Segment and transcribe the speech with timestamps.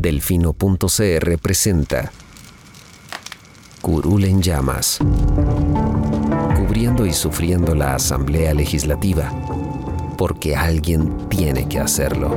[0.00, 2.12] Delfino.cr presenta
[3.80, 4.98] Curul en llamas,
[6.56, 9.32] cubriendo y sufriendo la Asamblea Legislativa,
[10.16, 12.30] porque alguien tiene que hacerlo.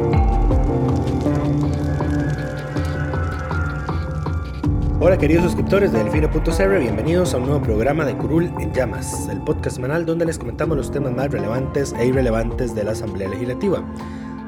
[5.00, 9.40] Hola queridos suscriptores de Delfino.cr, bienvenidos a un nuevo programa de Curul en Llamas, el
[9.40, 13.84] podcast semanal donde les comentamos los temas más relevantes e irrelevantes de la Asamblea Legislativa.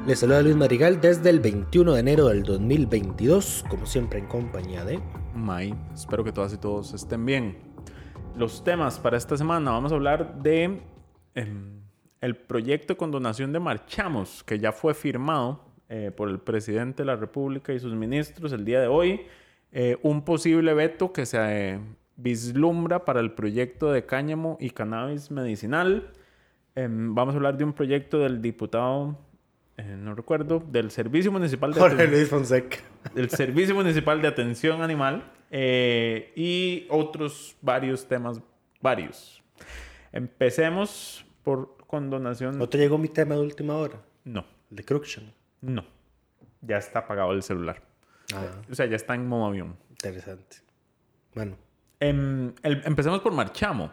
[0.05, 4.83] Les saluda Luis Marigal desde el 21 de enero del 2022, como siempre en compañía
[4.83, 4.99] de...
[5.33, 7.55] May, espero que todas y todos estén bien.
[8.35, 10.81] Los temas para esta semana, vamos a hablar de
[11.35, 11.79] em,
[12.19, 17.07] el proyecto de condonación de Marchamos, que ya fue firmado eh, por el presidente de
[17.07, 19.21] la República y sus ministros el día de hoy.
[19.71, 21.79] Eh, un posible veto que se eh,
[22.17, 26.11] vislumbra para el proyecto de cáñamo y cannabis medicinal.
[26.75, 29.17] Em, vamos a hablar de un proyecto del diputado,
[29.83, 32.77] eh, no recuerdo, del Servicio Municipal de Jorge Luis Fonseca.
[33.13, 38.39] del Servicio Municipal de Atención Animal eh, y otros varios temas,
[38.81, 39.41] varios.
[40.11, 42.57] Empecemos por condonación.
[42.57, 43.99] ¿No te llegó mi tema de última hora?
[44.23, 45.33] No, El de Cruxion.
[45.61, 45.85] no.
[46.65, 47.81] Ya está apagado el celular.
[48.33, 49.75] Ah, O sea, ya está en modo avión.
[49.89, 50.57] interesante.
[51.35, 51.57] Bueno,
[51.99, 53.91] Em, el- empecemos por Marchamo.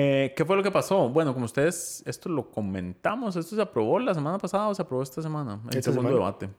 [0.00, 1.08] Eh, ¿Qué fue lo que pasó?
[1.08, 5.02] Bueno, como ustedes, esto lo comentamos, esto se aprobó la semana pasada o se aprobó
[5.02, 6.14] esta semana, en segundo semana.
[6.14, 6.50] debate.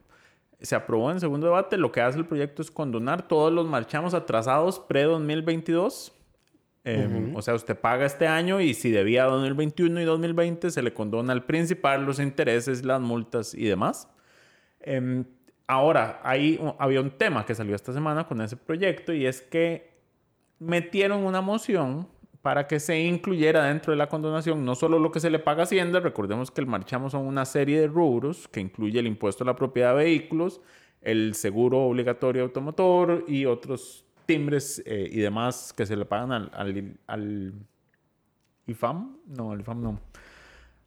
[0.60, 4.12] Se aprobó en segundo debate, lo que hace el proyecto es condonar todos los marchamos
[4.12, 6.12] atrasados pre-2022.
[6.84, 10.92] Em, O sea, usted paga este año y si debía 2021 y 2020, se le
[10.92, 14.06] condona el principal, los intereses, las multas y demás.
[14.80, 15.24] Em,
[15.66, 19.40] ahora, ahí uh, había un tema que salió esta semana con ese proyecto y es
[19.40, 19.94] que
[20.58, 22.06] metieron una moción
[22.42, 25.64] para que se incluyera dentro de la condonación no solo lo que se le paga
[25.64, 29.46] Hacienda, recordemos que el marchamo son una serie de rubros que incluye el impuesto a
[29.46, 30.60] la propiedad de vehículos,
[31.02, 36.50] el seguro obligatorio automotor y otros timbres eh, y demás que se le pagan al,
[36.54, 37.52] al, al
[38.66, 40.00] IFAM, no, al IFAM no,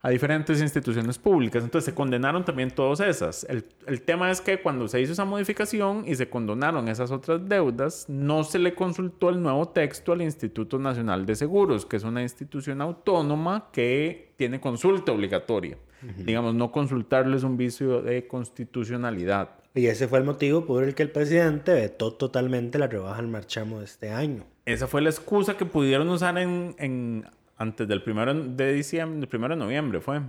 [0.05, 1.63] a diferentes instituciones públicas.
[1.63, 3.45] Entonces se condenaron también todas esas.
[3.49, 7.47] El, el tema es que cuando se hizo esa modificación y se condonaron esas otras
[7.47, 12.03] deudas, no se le consultó el nuevo texto al Instituto Nacional de Seguros, que es
[12.03, 15.77] una institución autónoma que tiene consulta obligatoria.
[16.17, 19.49] Digamos, no consultarles un vicio de constitucionalidad.
[19.73, 23.27] y ese fue el motivo por el que el presidente vetó totalmente la rebaja al
[23.29, 24.43] marchamo de este año.
[24.65, 27.25] Esa fue la excusa que pudieron usar en, en-
[27.63, 30.21] antes del primero de diciembre, del primero de noviembre, fue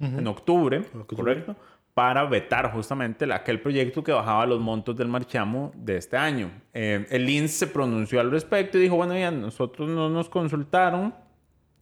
[0.00, 0.82] en octubre,
[1.16, 1.56] correcto,
[1.92, 6.50] para vetar justamente aquel proyecto que bajaba los montos del marchamo de este año.
[6.72, 11.12] Eh, el INS se pronunció al respecto y dijo, bueno, ya nosotros no nos consultaron,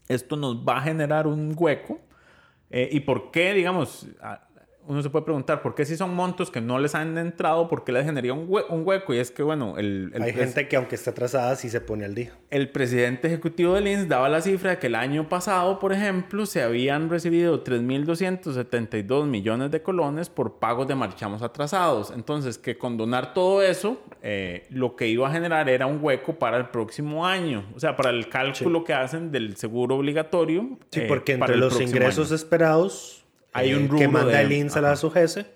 [0.09, 2.01] esto nos va a generar un hueco.
[2.71, 4.48] Eh, ¿Y por qué, digamos, a-
[4.89, 7.85] uno se puede preguntar, ¿por qué si son montos que no les han entrado, por
[7.85, 9.15] qué les generaría un, hue- un hueco?
[9.15, 10.11] Y es que, bueno, el...
[10.15, 12.33] el Hay gente que aunque está atrasada sí se pone al día.
[12.51, 16.47] el presidente ejecutivo del INS daba la cifra de que el año pasado, por ejemplo,
[16.47, 17.63] se habían recibido
[18.33, 22.11] 3.272 millones de colones por pagos de marchamos atrasados.
[22.11, 26.57] Entonces, que condonar todo eso, eh, lo que iba a generar era un hueco para
[26.57, 27.65] el próximo año.
[27.75, 30.79] O sea, para el cálculo que hacen del seguro obligatorio.
[30.91, 32.37] Sí, eh, porque entre los ingresos año.
[32.37, 33.25] esperados
[33.59, 35.47] Hay eh, un que rubro manda de- el INS a la SUGESE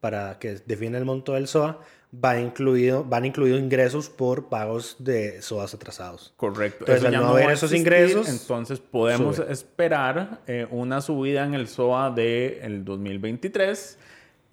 [0.00, 1.80] para que define el monto del SOA,
[2.24, 6.32] va incluido, van incluidos ingresos por pagos de SOAs atrasados.
[6.36, 6.84] Correcto.
[6.86, 9.50] Entonces, al no haber esos existir, ingresos, entonces podemos sube.
[9.52, 13.98] esperar eh, una subida en el SOA del 2023.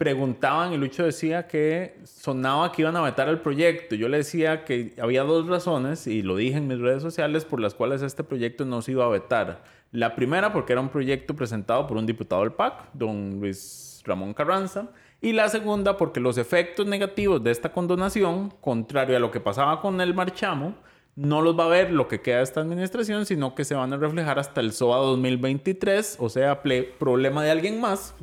[0.02, 3.94] Preguntaban y Lucho decía que sonaba que iban a vetar el proyecto.
[3.94, 7.60] Yo le decía que había dos razones, y lo dije en mis redes sociales, por
[7.60, 9.62] las cuales este proyecto no se iba a vetar.
[9.92, 14.34] La primera, porque era un proyecto presentado por un diputado del PAC, don Luis Ramón
[14.34, 14.88] Carranza.
[15.20, 19.80] Y la segunda, porque los efectos negativos de esta condonación, contrario a lo que pasaba
[19.80, 20.74] con el marchamo,
[21.14, 23.92] no los va a ver lo que queda de esta administración, sino que se van
[23.92, 26.60] a reflejar hasta el SOA 2023, o sea,
[26.98, 28.16] problema de alguien más.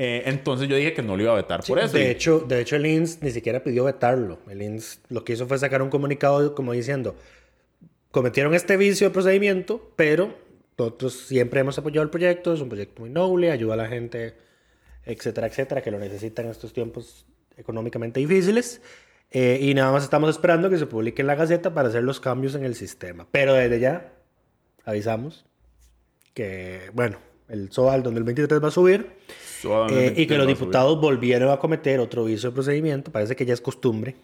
[0.00, 1.96] Eh, entonces yo dije que no lo iba a vetar por eso.
[1.96, 4.38] De hecho, de hecho, el INS ni siquiera pidió vetarlo.
[4.48, 7.16] El INS lo que hizo fue sacar un comunicado como diciendo,
[8.12, 10.36] cometieron este vicio de procedimiento, pero
[10.78, 14.36] nosotros siempre hemos apoyado el proyecto, es un proyecto muy noble, ayuda a la gente,
[15.04, 18.80] etcétera, etcétera, que lo necesita en estos tiempos económicamente difíciles.
[19.32, 22.20] eh, y nada más estamos esperando que se publique en la Gaceta para hacer los
[22.20, 23.26] cambios en el sistema.
[23.32, 24.12] Pero desde ya
[24.84, 25.44] avisamos
[26.34, 27.18] que, bueno,
[27.48, 29.10] el SOA del 2023 va a subir
[29.90, 33.10] eh, y que los diputados volvieron a cometer otro vicio de procedimiento.
[33.10, 34.16] Parece que ya es costumbre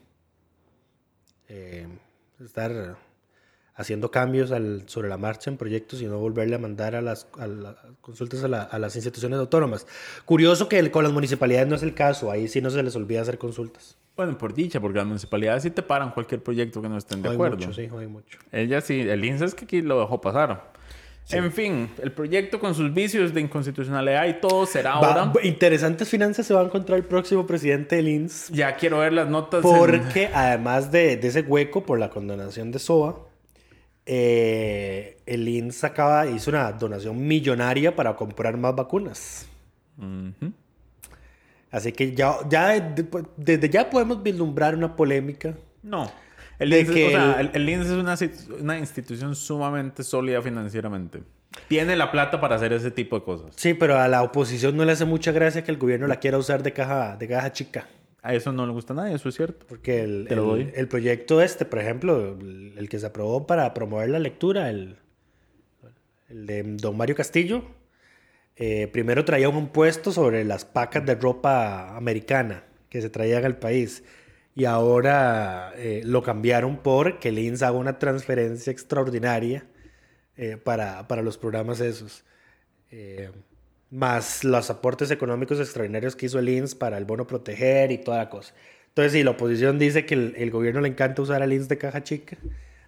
[1.48, 1.86] eh,
[2.44, 2.96] estar
[3.76, 7.26] haciendo cambios al- sobre la marcha en proyectos y no volverle a mandar a las,
[7.38, 9.86] a las consultas a, la- a las instituciones autónomas.
[10.24, 12.94] Curioso que el- con las municipalidades no es el caso, ahí sí no se les
[12.94, 13.96] olvida hacer consultas.
[14.16, 17.30] Bueno, por dicha, porque las municipalidades sí te paran cualquier proyecto que no estén de
[17.30, 17.56] Hay acuerdo.
[17.56, 18.38] mucho, sí, hay mucho.
[18.52, 20.72] Ella sí, el INSS es que aquí lo dejó pasar.
[21.30, 25.32] En fin, el proyecto con sus vicios de inconstitucionalidad y todo será Va- ahora.
[25.42, 28.50] interesantes finanzas se va a encontrar el próximo presidente del INS.
[28.50, 29.64] Ya quiero ver las notas.
[29.64, 33.18] en- Porque además de, de ese hueco por la condonación de SOA,
[34.06, 39.46] eh, el INS acaba, hizo una donación millonaria para comprar más vacunas.
[39.98, 40.52] Ujú.
[41.70, 43.06] Así que ya, ya de-
[43.36, 45.54] desde ya podemos vislumbrar una polémica.
[45.82, 46.10] No.
[46.58, 50.40] El De INSS, que o sea, el- el, el INSS es una, institución sumamente sólida
[50.42, 51.22] financieramente.
[51.68, 53.54] Tiene la plata para hacer ese tipo de cosas.
[53.56, 56.38] Sí, pero a la oposición no le hace mucha gracia que el gobierno la quiera
[56.38, 57.86] usar de caja, de caja chica.
[58.22, 59.66] A eso no le gusta a nadie, eso es cierto.
[59.68, 60.72] Porque el, Te lo el- doy.
[60.76, 64.96] el proyecto este, por ejemplo, el, el que se aprobó para promover la lectura, el,
[66.28, 67.62] el de don Mario Castillo,
[68.56, 73.58] eh, primero traía un impuesto sobre las pacas de ropa americana que se traían al
[73.58, 74.02] país.
[74.54, 79.66] Y ahora eh, lo cambiaron por que el INS haga una transferencia extraordinaria
[80.36, 82.24] eh, para, para los programas esos.
[82.90, 83.30] Eh,
[83.90, 88.18] más los aportes económicos extraordinarios que hizo el INS para el bono proteger y toda
[88.18, 88.54] la cosa.
[88.88, 91.78] Entonces, si la oposición dice que el, el gobierno le encanta usar al INS de
[91.78, 92.36] caja chica,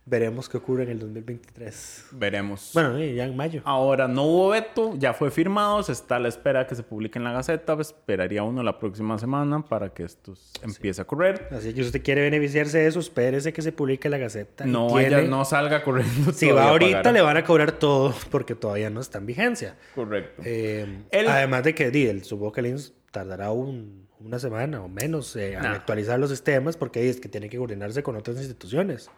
[0.08, 2.06] veremos qué ocurre en el 2023.
[2.12, 2.70] Veremos.
[2.74, 3.60] Bueno, eh, ya en mayo.
[3.64, 6.82] Ahora no hubo veto, ya fue firmado, se está a la espera de que se
[6.82, 7.74] publique en la Gaceta.
[7.74, 11.48] pues, esperaría uno la próxima semana para que esto empiece a correr.
[11.50, 14.64] Así que si usted quiere beneficiarse de eso, espérese que se publique la Gaceta.
[14.64, 16.32] No, vaya, no salga corriendo.
[16.32, 17.12] Si va ahorita, pagar.
[17.14, 19.76] le van a cobrar todo porque todavía no está en vigencia.
[19.94, 20.42] Correcto.
[20.44, 24.80] Eh, El- Además de que di, el, supongo que el INS tardará un- una semana
[24.82, 28.38] o menos eh, en actualizar los sistemas porque es que tiene que coordinarse con otras
[28.38, 29.10] instituciones.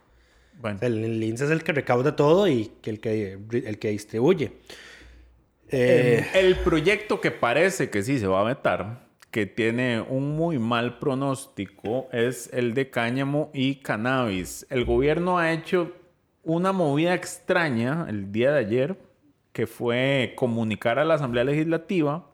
[0.60, 4.52] Bueno, El, el INS es el que recauda todo y el que, el que distribuye.
[5.70, 10.36] Eh, el, el proyecto que parece que sí se va a vetar, que tiene un
[10.36, 14.66] muy mal pronóstico, es el de cáñamo y cannabis.
[14.70, 15.92] El gobierno ha hecho
[16.42, 18.98] una movida extraña el día de ayer,
[19.52, 22.24] que fue comunicar a la Asamblea Legislativa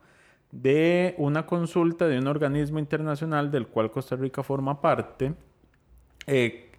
[0.53, 5.35] de una consulta de un organismo internacional del cual Costa Rica forma parte,
[6.29, 6.71] eh,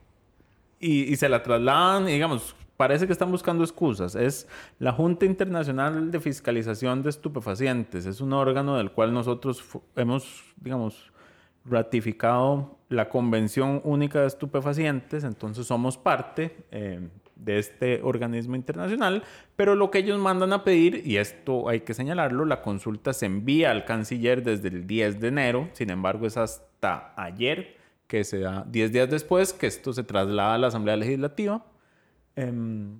[0.85, 4.15] y, se la trasladan, y digamos, parece que están buscando excusas.
[4.15, 4.47] Es
[4.79, 8.05] la Junta Internacional de Fiscalización de Estupefacientes.
[8.05, 9.63] Es un órgano del cual nosotros
[9.95, 11.11] hemos, digamos,
[11.65, 19.23] ratificado la Convención Única de Estupefacientes, entonces somos parte eh, de este organismo internacional,
[19.55, 23.25] pero lo que ellos mandan a pedir, y esto hay que señalarlo, la consulta se
[23.25, 27.75] envía al canciller desde el 10 de enero, sin embargo es hasta ayer
[28.07, 31.65] que se da 10 días después que esto se traslada a la Asamblea Legislativa.
[32.35, 32.99] Em,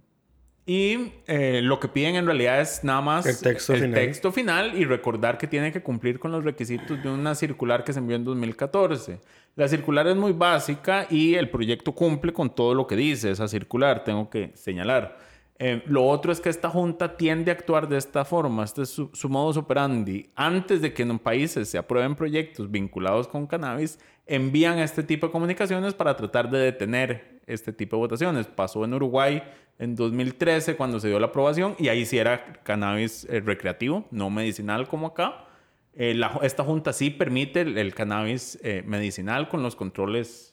[0.65, 3.93] y eh, lo que piden en realidad es nada más El texto final.
[3.93, 7.93] texto final y recordar que tiene que cumplir con los requisitos de una circular que
[7.93, 9.19] se envió en 2014.
[9.55, 13.47] La circular es muy básica y el proyecto cumple con todo lo que dice esa
[13.47, 15.17] circular, tengo que señalar.
[15.57, 18.89] Eh, lo otro es que esta junta tiende a actuar de esta forma, este es
[18.89, 20.29] su, su modus operandi.
[20.35, 25.31] Antes de que en países se aprueben proyectos vinculados con cannabis, envían este tipo de
[25.31, 28.47] comunicaciones para tratar de detener este tipo de votaciones.
[28.47, 29.43] Pasó en Uruguay
[29.79, 34.29] en 2013 cuando se dio la aprobación y ahí sí era cannabis eh, recreativo, no
[34.29, 35.45] medicinal como acá.
[35.93, 40.51] Eh, esta junta sí permite el, el cannabis medicinal con los controles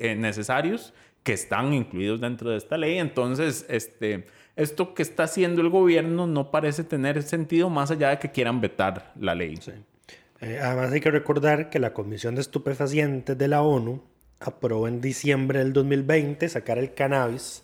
[0.00, 0.94] necesarios
[1.28, 2.96] que están incluidos dentro de esta ley.
[2.96, 4.24] Entonces, este,
[4.56, 8.62] esto que está haciendo el gobierno no parece tener sentido más allá de que quieran
[8.62, 9.58] vetar la ley.
[10.40, 14.02] Eh, además hay que recordar que la Comisión de Estupefacientes de la ONU
[14.40, 17.62] aprobó en diciembre del 2020 sacar el cannabis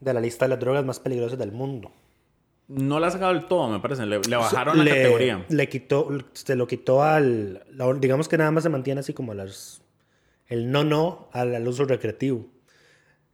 [0.00, 1.92] de la lista de las drogas más peligrosas del mundo.
[2.66, 4.06] No la ha sacado del todo, me parece.
[4.06, 5.46] Le, le bajaron la le, categoría.
[5.48, 9.34] Le quitó, se lo quitó al, la- digamos que nada más se mantiene así como
[9.34, 9.82] las,
[10.48, 12.44] el no no al, al uso recreativo.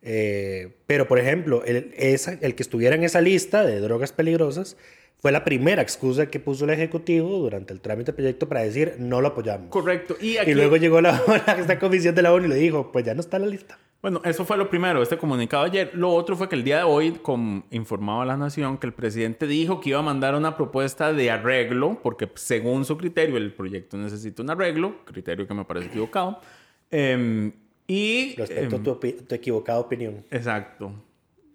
[0.06, 4.76] Eh, pero por ejemplo, el, esa, el que estuviera en esa lista de drogas peligrosas
[5.18, 8.96] fue la primera excusa que puso el ejecutivo durante el trámite del proyecto para decir
[8.98, 9.68] no lo apoyamos.
[9.70, 10.16] Correcto.
[10.20, 11.22] Y, aquí, Y luego llegó la,
[11.58, 13.78] esta comisión de la ONU y le dijo, pues ya no está en la lista.
[14.02, 15.92] Bueno, eso fue lo primero, este comunicado ayer.
[15.94, 18.92] Lo otro fue que el día de hoy com- informaba a la Nación que el
[18.92, 23.54] presidente dijo que iba a mandar una propuesta de arreglo, porque según su criterio el
[23.54, 26.38] proyecto necesita un arreglo, criterio que me parece equivocado.
[26.90, 27.50] Em,
[27.86, 28.34] y...
[28.36, 30.24] Respecto em, a tu equivocada opinión.
[30.30, 30.92] Exacto.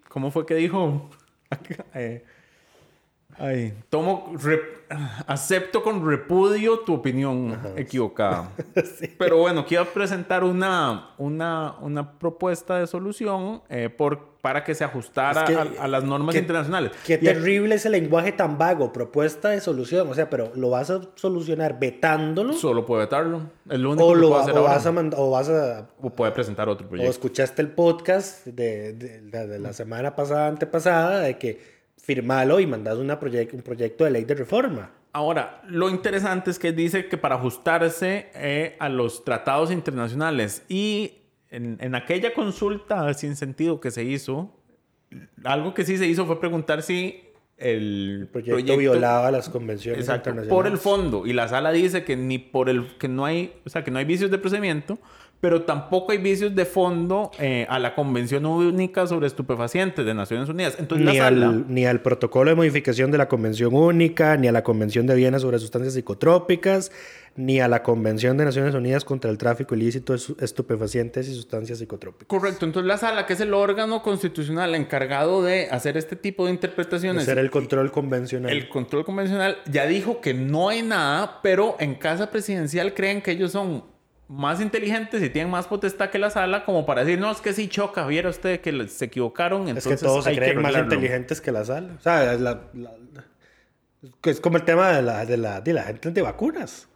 [0.07, 1.09] ¿Cómo fue que dijo?
[1.95, 2.24] Eh,
[3.38, 4.77] ay, tomo, rep-
[5.27, 8.50] acepto con repudio tu opinión equivocada.
[9.17, 14.83] Pero bueno, quiero presentar una, una, una propuesta de solución eh, por, para que se
[14.83, 16.91] ajustara Es que- a, a las normas qué- internacionales.
[17.05, 20.09] Qué Y- terrible ese lenguaje tan vago, propuesta de solución.
[20.09, 22.53] O sea, pero ¿lo vas a solucionar vetándolo?
[22.53, 23.41] Solo puede vetarlo.
[23.69, 24.74] Es lo único O, que lo, puede hacer o, ahora.
[24.74, 24.89] vas a
[25.21, 27.12] o vas a O puede presentar otro O proyecto.
[27.12, 32.65] escuchaste el podcast de, de- de- de la semana pasada, antepasada, de que firmalo y
[32.68, 34.91] mandas una proyec- un proyecto de ley de reforma.
[35.12, 41.13] Ahora, lo interesante es que dice que para ajustarse eh, a los tratados internacionales y
[41.50, 44.56] en, en aquella consulta sin sentido que se hizo,
[45.44, 47.24] algo que sí se hizo fue preguntar si
[47.58, 50.50] el, El proyecto, violaba las convenciones Exacto, internacionales.
[50.56, 53.70] por el fondo y la sala dice que ni por el que no hay, o
[53.70, 55.00] sea, que no hay vicios de procedimiento,
[55.41, 60.50] pero tampoco hay vicios de fondo eh, a la Convención Única sobre Estupefacientes de Naciones
[60.50, 60.75] Unidas.
[60.77, 64.48] Entonces Ni la sala al, ni al protocolo de modificación de la Convención Única, ni
[64.48, 66.91] a la Convención de Viena sobre sustancias psicotrópicas,
[67.36, 71.79] ni a la Convención de Naciones Unidas contra el tráfico ilícito de estupefacientes y sustancias
[71.79, 72.27] psicotrópicas.
[72.27, 76.51] Correcto, entonces la sala, que es el órgano constitucional encargado de hacer este tipo de
[76.51, 78.51] interpretaciones, Hacer el control convencional.
[78.51, 83.31] el control convencional, ya dijo que no hay nada, pero en casa presidencial creen que
[83.31, 83.84] ellos son
[84.29, 87.51] más inteligentes y tienen más potestad que la sala, como para decir, no, es que
[87.51, 90.65] sí choca, viera usted que se equivocaron, Es entonces que todos se que creen más
[90.65, 90.93] arreglarlo".
[90.93, 91.93] inteligentes que la sala.
[91.98, 92.95] O sea, es, la- la-
[94.24, 96.88] es como el tema de la, de la, de la gente de vacunas.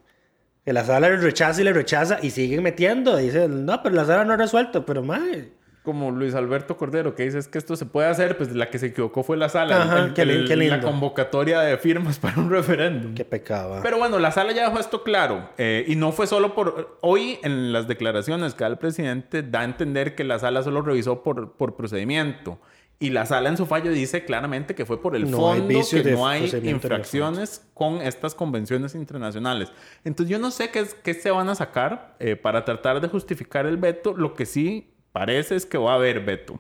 [0.64, 3.18] Que la sala le rechaza y le rechaza y siguen metiendo.
[3.18, 4.86] Dicen, no, pero la sala no ha resuelto.
[4.86, 5.52] Pero, madre,
[5.84, 8.80] Como Luis Alberto Cordero, que dice es que esto se puede hacer, pues la que
[8.80, 10.78] se equivocó fue la sala, Ajá, el- qué el- qué lindo.
[10.78, 13.14] la convocatoria de firmas para un referéndum.
[13.16, 13.76] qué pecado.
[13.76, 13.80] ¿ah?
[13.84, 15.50] Pero bueno, la sala ya dejó esto claro.
[15.58, 16.98] eh, y no fue solo por...
[17.02, 20.82] Hoy en las declaraciones que da el presidente da a entender que la sala solo
[20.82, 22.60] revisó por, por procedimiento.
[23.00, 26.12] Y la sala en su fallo dice claramente que fue por el No fondo, que
[26.14, 29.70] no hay infracciones con estas convenciones internacionales.
[30.06, 33.08] Entonces yo no sé qué, es- qué se van a sacar eh, para tratar de
[33.10, 34.14] justificar el veto.
[34.16, 36.60] Lo que sí parece es que va a haber veto.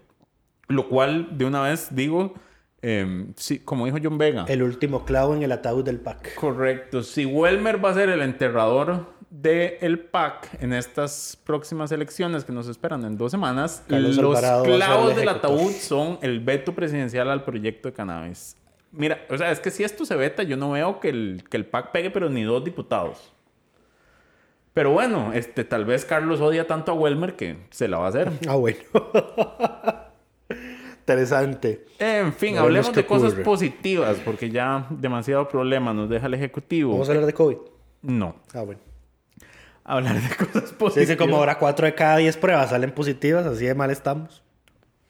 [0.70, 2.34] Lo cual, de una vez digo,
[2.82, 4.46] eh, sí, como dijo John Vega.
[4.48, 6.36] El último clavo en el ataúd del PAC.
[6.36, 7.04] Correcto.
[7.04, 12.68] Si Welmer va a ser el enterrador del PAC en estas próximas elecciones que nos
[12.68, 17.44] esperan en dos semanas, Carlos los Alvarado clavos del ataúd son el veto presidencial al
[17.44, 18.56] proyecto de cannabis.
[18.92, 21.58] Mira, o sea, es que si esto se veta, yo no veo que el, que
[21.58, 23.33] el PAC pegue, pero ni dos diputados.
[24.74, 28.10] Pero bueno, este, tal vez Carlos odia tanto a Welmer que se la va a
[28.10, 28.32] hacer.
[28.48, 28.78] Ah, bueno.
[31.00, 31.86] Interesante.
[32.00, 33.44] En fin, Veremos hablemos de cosas ocurre.
[33.44, 36.94] positivas, porque ya demasiado problema nos deja el Ejecutivo.
[36.94, 37.58] Vamos a hablar de COVID.
[38.04, 38.80] No, Ah, bueno.
[39.84, 41.08] hablar de cosas Se positivas.
[41.10, 44.44] dice como ahora 4 de cada 10 pruebas salen positivas, así de mal estamos.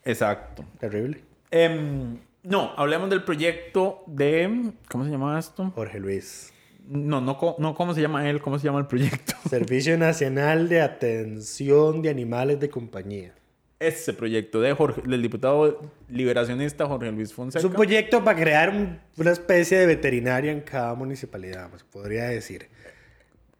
[0.03, 0.65] Exacto.
[0.79, 1.23] Terrible.
[1.51, 4.71] Em, no, hablemos del proyecto de...
[4.89, 5.71] ¿Cómo se llama esto?
[5.75, 6.51] Jorge Luis.
[6.87, 8.41] No, no, no, ¿cómo se llama él?
[8.41, 9.33] ¿Cómo se llama el proyecto?
[9.49, 13.33] Servicio Nacional de Atención de Animales de Compañía.
[13.79, 17.67] Ese proyecto de Jorge, del diputado liberacionista Jorge Luis Es Fonseca.
[17.67, 22.69] un proyecto para crear un- una especie de veterinaria en cada municipalidad, se podría decir.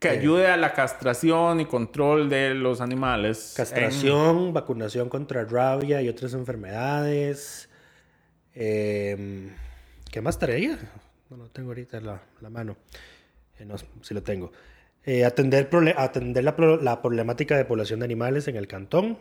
[0.00, 3.54] que ayude a la castración y control de los animales.
[3.56, 7.70] Castración, vacunación contra rabia y otras enfermedades.
[8.54, 9.48] Eh,
[10.10, 10.78] ¿Qué más tarea?
[11.30, 12.76] No lo tengo ahorita en la, la mano.
[13.58, 14.52] Eh, no, sí lo tengo.
[15.04, 19.18] Eh, atender atender la problemática de población de animales en el cantón.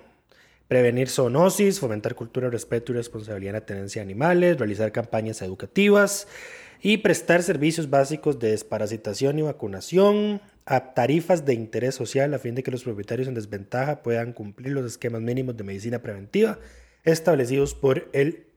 [0.68, 6.28] Prevenir zoonosis, fomentar cultura, respeto y responsabilidad en la tenencia de animales, realizar campañas educativas
[6.82, 12.56] y prestar servicios básicos de desparasitación y vacunación a tarifas de interés social a fin
[12.56, 16.60] de que los propietarios en desventaja puedan cumplir los esquemas mínimos de medicina preventiva
[17.04, 18.48] establecidos por el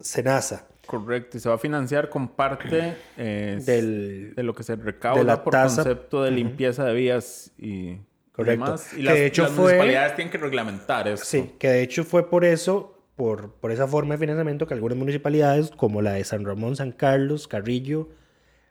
[0.00, 0.66] SENASA.
[1.00, 5.42] Correcto, y se va a financiar con parte eh, Del- de lo que se recauda
[5.42, 8.00] por tasa- concepto de limpieza de vías y, y
[8.32, 8.64] Correcto.
[8.64, 8.92] demás.
[8.92, 11.24] Y Que las, de hecho las fue- municipalidades tienen que reglamentar eso.
[11.24, 14.98] Sí, que de hecho fue por eso, por, por esa forma de financiamiento que algunas
[14.98, 18.10] municipalidades, como la de San Ramón, San Carlos, Carrillo,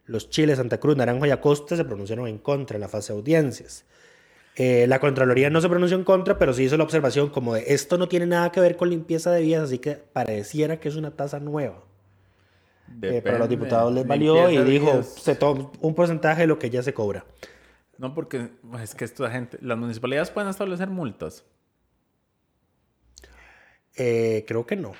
[0.05, 3.19] Los Chiles, Santa Cruz, Naranjo y Acosta, se pronunciaron en contra en la fase de
[3.19, 3.85] audiencias.
[4.57, 7.63] Eh, la Contraloría no se pronunció en contra, pero sí hizo la observación como de
[7.73, 10.97] esto no tiene nada que ver con limpieza de vías, así que pareciera que es
[10.97, 11.83] una tasa nueva.
[13.01, 16.59] Eh, pero a los diputados les valió y dijo, se toma un porcentaje de lo
[16.59, 17.25] que ya se cobra.
[17.97, 18.49] No, porque
[18.81, 21.45] es que esta gente, las municipalidades pueden establecer multas.
[23.95, 24.93] Eh, creo que no.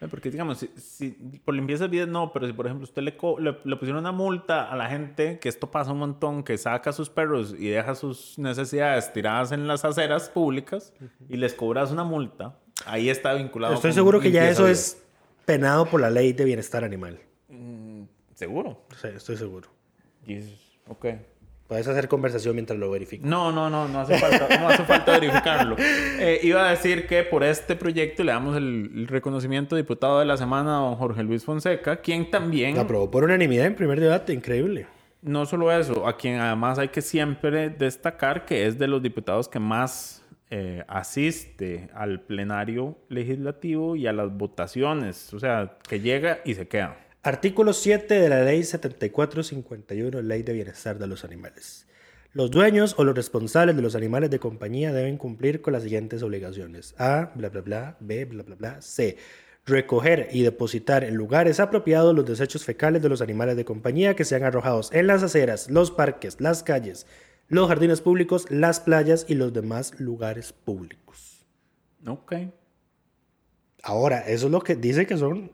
[0.00, 1.10] Eh, Porque, digamos, si, si
[1.44, 4.12] por limpieza de vidas no, pero si, por ejemplo, usted le, le, le pusieron una
[4.12, 7.68] multa a la gente, que esto pasa un montón, que saca a sus perros y
[7.68, 10.92] deja sus necesidades tiradas en las aceras públicas
[11.28, 13.74] y les cobras una multa, ahí está vinculado.
[13.74, 15.03] Estoy seguro que ya eso es
[15.44, 17.20] penado por la ley de bienestar animal.
[17.48, 18.08] vidas.
[18.34, 18.82] ¿Seguro?
[19.00, 19.68] Sí, estoy seguro.
[20.26, 20.78] Jesus.
[20.88, 21.06] Ok.
[21.68, 23.26] Puedes hacer conversación mientras lo verifico.
[23.26, 25.76] No, no, no, no hace falta, no hace falta verificarlo.
[25.78, 30.18] Eh, iba a decir que por este proyecto le damos el, el reconocimiento de diputado
[30.18, 33.74] de la semana a don Jorge Luis Fonseca, quien también, La aprobó por unanimidad en
[33.76, 34.86] primer debate, increíble.
[35.22, 39.48] no solo eso, a quien además hay que siempre destacar que es de los diputados
[39.48, 40.22] que más
[40.56, 46.68] eh, asiste al plenario legislativo y a las votaciones, o sea, que llega y se
[46.68, 46.96] queda.
[47.24, 51.88] Artículo 7 de la Ley 7451, Ley de Bienestar de los Animales.
[52.34, 56.22] Los dueños o los responsables de los animales de compañía deben cumplir con las siguientes
[56.22, 56.94] obligaciones.
[56.98, 59.16] A, bla, bla, bla, B, bla, bla, bla, C.
[59.66, 64.24] Recoger y depositar en lugares apropiados los desechos fecales de los animales de compañía que
[64.24, 67.08] sean arrojados en las aceras, los parques, las calles,
[67.48, 71.46] los jardines públicos, las playas y los demás lugares públicos.
[72.06, 72.34] Ok.
[73.82, 75.50] Ahora, eso es lo que dice que son...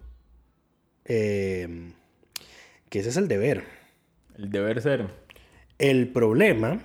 [1.04, 1.92] eh,
[2.88, 3.64] que ese es el deber.
[4.36, 5.06] El deber ser.
[5.78, 6.80] El problema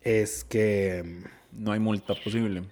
[0.00, 1.22] es que...
[1.52, 2.64] No hay multa posible.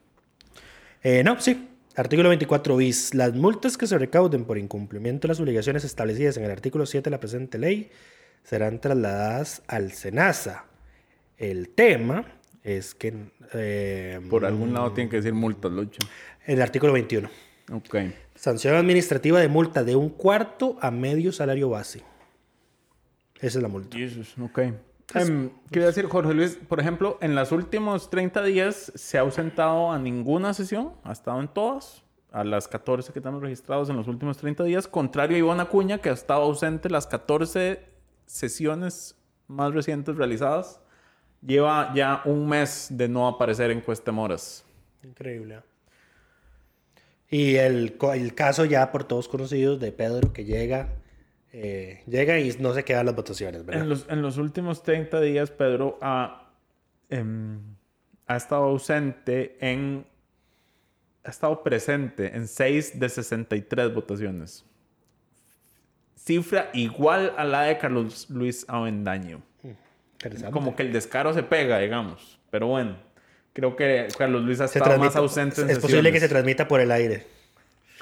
[1.02, 1.68] eh, no, sí.
[1.94, 3.14] Artículo 24 bis.
[3.14, 7.04] Las multas que se recauden por incumplimiento de las obligaciones establecidas en el artículo 7
[7.04, 7.90] de la presente ley
[8.44, 10.64] serán trasladadas al SENASA.
[11.36, 12.24] El tema
[12.62, 13.14] es que...
[13.52, 16.00] eh, Por algún lado tienen que decir multas, Lucho.
[16.46, 17.28] El artículo 21.
[17.72, 17.96] Ok.
[18.34, 22.02] Sanción administrativa de multa de un cuarto a medio salario base.
[23.40, 23.96] Esa es la multa.
[23.96, 24.58] Jesus, ok.
[25.14, 29.90] Em, quiero decir, Jorge Luis, por ejemplo, en los últimos 30 días se ha ausentado
[29.92, 34.08] a ninguna sesión, ha estado en todas, a las 14 que estamos registrados en los
[34.08, 37.80] últimos 30 días, contrario a Ivonne Acuña, que ha estado ausente las 14
[38.26, 39.16] sesiones
[39.48, 40.80] más recientes realizadas,
[41.44, 44.64] lleva ya un mes de no aparecer en Cuestemoras.
[45.02, 45.60] Increíble.
[47.28, 50.90] Y el, el caso ya por todos conocidos de Pedro que llega,
[51.52, 53.82] eh, llega y no se quedan las votaciones, ¿verdad?
[53.82, 56.50] En los, en los últimos 30 días, Pedro ha,
[57.10, 57.60] em,
[58.26, 60.06] ha estado ausente en...
[61.24, 64.64] Ha estado presente en 6 de 63 votaciones.
[66.16, 69.40] Cifra igual a la de Carlos Luis Avendaño.
[69.62, 69.81] Interesante.
[70.52, 72.38] Como que el descaro se pega, digamos.
[72.50, 72.96] Pero bueno,
[73.52, 76.26] creo que Carlos Luis ha Se estado más transmite- ausente en es posible que se
[76.26, 77.26] sesiones, transmita por el aire,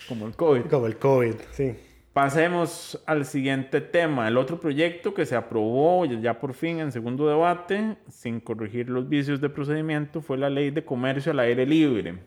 [0.09, 0.63] Como el COVID.
[0.67, 1.75] como el COVID, sí.
[2.13, 4.27] Pasemos al siguiente tema.
[4.27, 9.09] El otro proyecto que se aprobó ya por fin en segundo debate, sin corregir los
[9.09, 12.19] vicios de procedimiento, fue la ley de comercio al aire libre.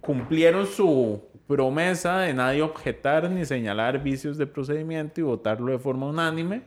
[0.00, 6.06] Cumplieron su promesa de nadie objetar ni señalar vicios de procedimiento y votarlo de forma
[6.06, 6.62] unánime.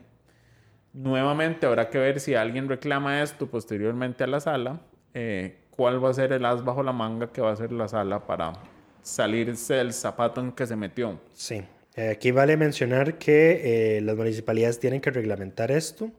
[0.96, 4.80] Nuevamente habrá que ver si alguien reclama esto posteriormente a la sala.
[5.12, 7.86] eh, ¿Cuál va a ser el as bajo la manga que va a hacer la
[7.86, 8.54] sala para
[9.02, 11.20] salirse del zapato en que se metió?
[11.34, 11.62] Sí.
[11.96, 16.10] Eh, Aquí vale mencionar que eh, las municipalidades tienen que reglamentar esto.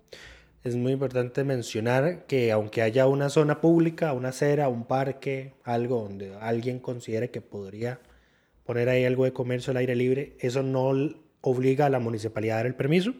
[0.63, 6.03] Es muy importante mencionar que aunque haya una zona pública, una acera, un parque, algo
[6.03, 7.99] donde alguien considere que podría
[8.63, 10.91] poner ahí algo de comercio al aire libre, eso no
[11.41, 13.15] obliga a la municipalidad a dar el permiso.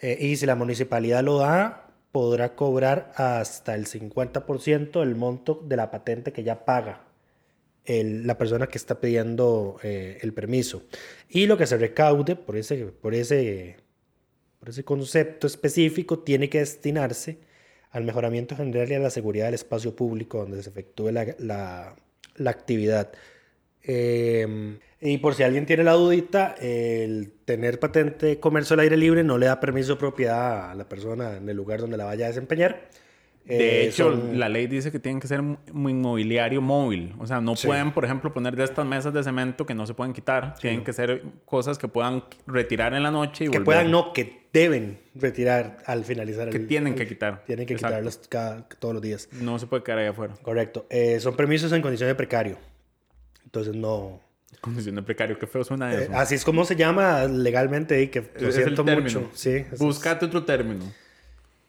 [0.00, 5.76] Eh, y si la municipalidad lo da, podrá cobrar hasta el 50% del monto de
[5.76, 7.04] la patente que ya paga
[7.84, 10.84] el- la persona que está pidiendo eh, el permiso.
[11.28, 13.76] Y lo que se recaude por ese, por, ese,
[14.60, 17.38] por ese concepto específico tiene que destinarse
[17.90, 21.96] al mejoramiento general y a la seguridad del espacio público donde se efectúe la, la-
[22.36, 23.12] la actividad.
[23.82, 28.96] Eh, y por si alguien tiene la dudita, el tener patente de comercio al aire
[28.96, 32.06] libre no le da permiso de propiedad a la persona en el lugar donde la
[32.06, 32.88] vaya a desempeñar.
[33.44, 35.40] De Eh, hecho, son- la ley dice que tienen que ser
[35.74, 37.14] inmobiliario móvil.
[37.18, 37.66] O sea, no Sí.
[37.66, 40.54] pueden, por ejemplo, poner de estas mesas de cemento que no se pueden quitar.
[40.58, 43.64] Tienen que ser cosas que puedan retirar en la noche y que volver.
[43.66, 47.44] puedan, no, que deben retirar al finalizar Que el- tienen el- que quitar.
[47.44, 47.96] Tienen que Exacto.
[47.96, 49.28] quitarlos cada, todos los días.
[49.32, 50.32] No se puede quedar ahí afuera.
[50.40, 50.86] Correcto.
[50.88, 52.56] Eh, son permisos en condición de precario.
[53.44, 54.23] Entonces no.
[54.60, 55.38] Condición de precario.
[55.38, 56.12] Qué feo suena eh, eso.
[56.16, 59.30] así es como se llama legalmente y que lo Es siento mucho.
[59.34, 59.64] Sí.
[59.70, 59.78] es.
[59.78, 60.84] Búscate otro término.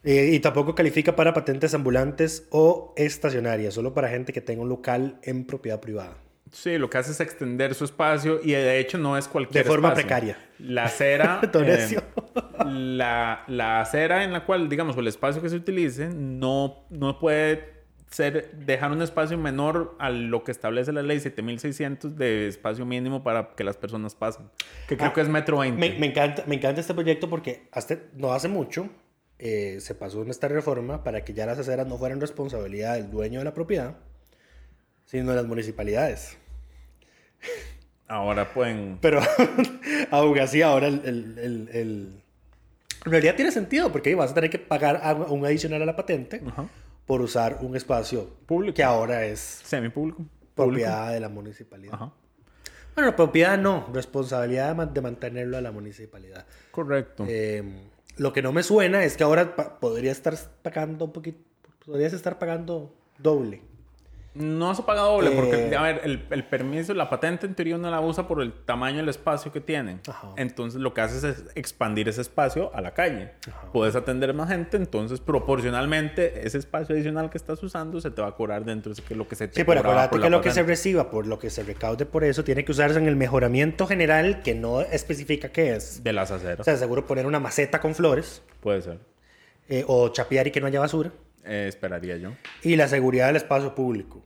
[0.03, 4.69] Eh, y tampoco califica para patentes ambulantes o estacionarias, solo para gente que tenga un
[4.69, 6.17] local en propiedad privada.
[6.51, 9.67] Sí, lo que hace es extender su espacio y de hecho no es cualquier De
[9.67, 10.05] forma espacio.
[10.07, 10.37] precaria.
[10.59, 11.97] La acera, eh,
[12.65, 17.19] la, la acera en la cual, digamos, o el espacio que se utilice, no, no
[17.19, 17.74] puede
[18.09, 23.23] ser, dejar un espacio menor a lo que establece la ley 7600 de espacio mínimo
[23.23, 24.47] para que las personas pasen.
[24.87, 25.79] Que creo Ah, que es metro 20.
[25.79, 28.89] Me, me encanta, me encanta este proyecto porque hasta no hace mucho
[29.39, 33.09] eh, se pasó en esta reforma para que ya las aceras no fueran responsabilidad del
[33.11, 33.97] dueño de la propiedad,
[35.05, 36.37] sino de las municipalidades.
[38.07, 38.97] Ahora pueden.
[39.01, 39.19] Pero
[40.11, 42.23] aún así, ahora el, el- el- el-
[43.05, 46.41] En realidad tiene sentido porque vas a tener que pagar un adicional a la patente
[46.47, 46.65] Ajá.
[47.05, 48.75] Por usar un espacio Público.
[48.75, 50.23] que ahora es Semipúblico.
[50.55, 51.93] propiedad de la municipalidad.
[51.95, 52.11] Ajá.
[52.95, 56.45] Bueno, propiedad no, responsabilidad de man- de mantenerlo a la municipalidad.
[56.71, 57.25] Correcto.
[57.27, 57.63] Eh,
[58.17, 61.39] lo que no me suena es que ahora podría estar pagando un poquito,
[61.85, 63.61] podrías estar pagando doble.
[64.35, 67.75] No se paga doble Eh, porque, a ver, el, el permiso, la patente en teoría
[67.77, 70.01] uno la usa por el tamaño del espacio que tienen.
[70.07, 70.33] Ajá.
[70.35, 73.31] Entonces lo que haces es expandir ese espacio a la calle.
[73.71, 78.27] Puedes atender más gente, entonces proporcionalmente ese espacio adicional que estás usando se te va
[78.27, 80.63] a cobrar dentro de lo que se te Sí, pero acuérdate que lo que se
[80.63, 84.41] reciba por lo que se recaude por eso tiene que usarse en el mejoramiento general
[84.43, 86.03] que no especifica qué es.
[86.03, 86.65] De las O aceras.
[86.65, 88.99] sea, seguro poner una maceta con flores Puede ser.
[89.69, 91.11] eh, o chapear y que no haya basura.
[91.45, 92.31] Eh, esperaría yo.
[92.63, 94.23] Y la seguridad del espacio público.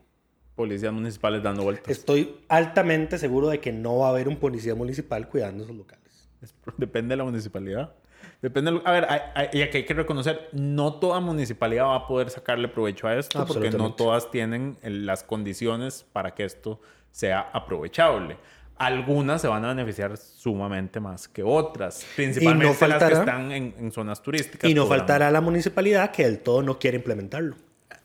[0.55, 1.89] Policías municipales dando vueltas.
[1.89, 6.27] Estoy altamente seguro de que no va a haber un policía municipal cuidando esos locales.
[6.41, 7.93] Es- Depende de la municipalidad.
[8.41, 8.71] Depende.
[8.71, 12.07] de a ver, hay- hay- y aquí hay que reconocer, no toda municipalidad va a
[12.07, 16.79] poder sacarle provecho a esto porque no todas tienen las condiciones para que esto
[17.11, 18.37] sea aprovechable.
[18.79, 23.91] Algunas se van a beneficiar sumamente más que otras, principalmente las que están en, en
[23.91, 24.69] zonas turísticas.
[24.69, 27.55] Y no podrán- faltará la municipalidad que del todo no quiere implementarlo.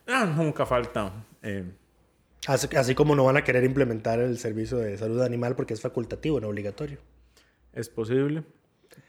[0.08, 1.12] Ah, nunca falta.
[1.42, 1.64] eh,
[2.46, 5.80] Así, así como no van a querer implementar el servicio de salud animal porque es
[5.80, 6.98] facultativo, no obligatorio.
[7.72, 8.42] es posible.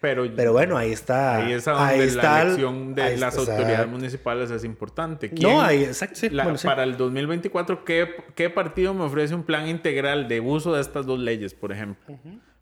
[0.02, 1.38] Pero, Pero bueno, ahí está.
[1.38, 5.32] ahí es donde ahí la está elección de ahí las autoridades municipales es importante.
[5.42, 6.68] No, ahí, exacto, sí, La- bueno, sí.
[6.68, 11.06] Para el 2024, ¿qué, ¿qué partido me ofrece un plan integral de uso de estas
[11.06, 12.18] dos leyes, por ejemplo?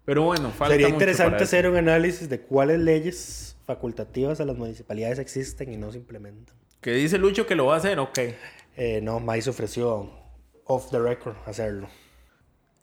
[0.05, 1.43] Pero bueno, falta Sería mucho interesante eso.
[1.45, 6.55] hacer un análisis de cuáles leyes facultativas a las municipalidades existen y no se implementan.
[6.81, 8.19] Que dice Lucho que lo va a hacer, ok.
[8.75, 10.09] Eh, no, Mais ofreció
[10.65, 11.87] off the record hacerlo.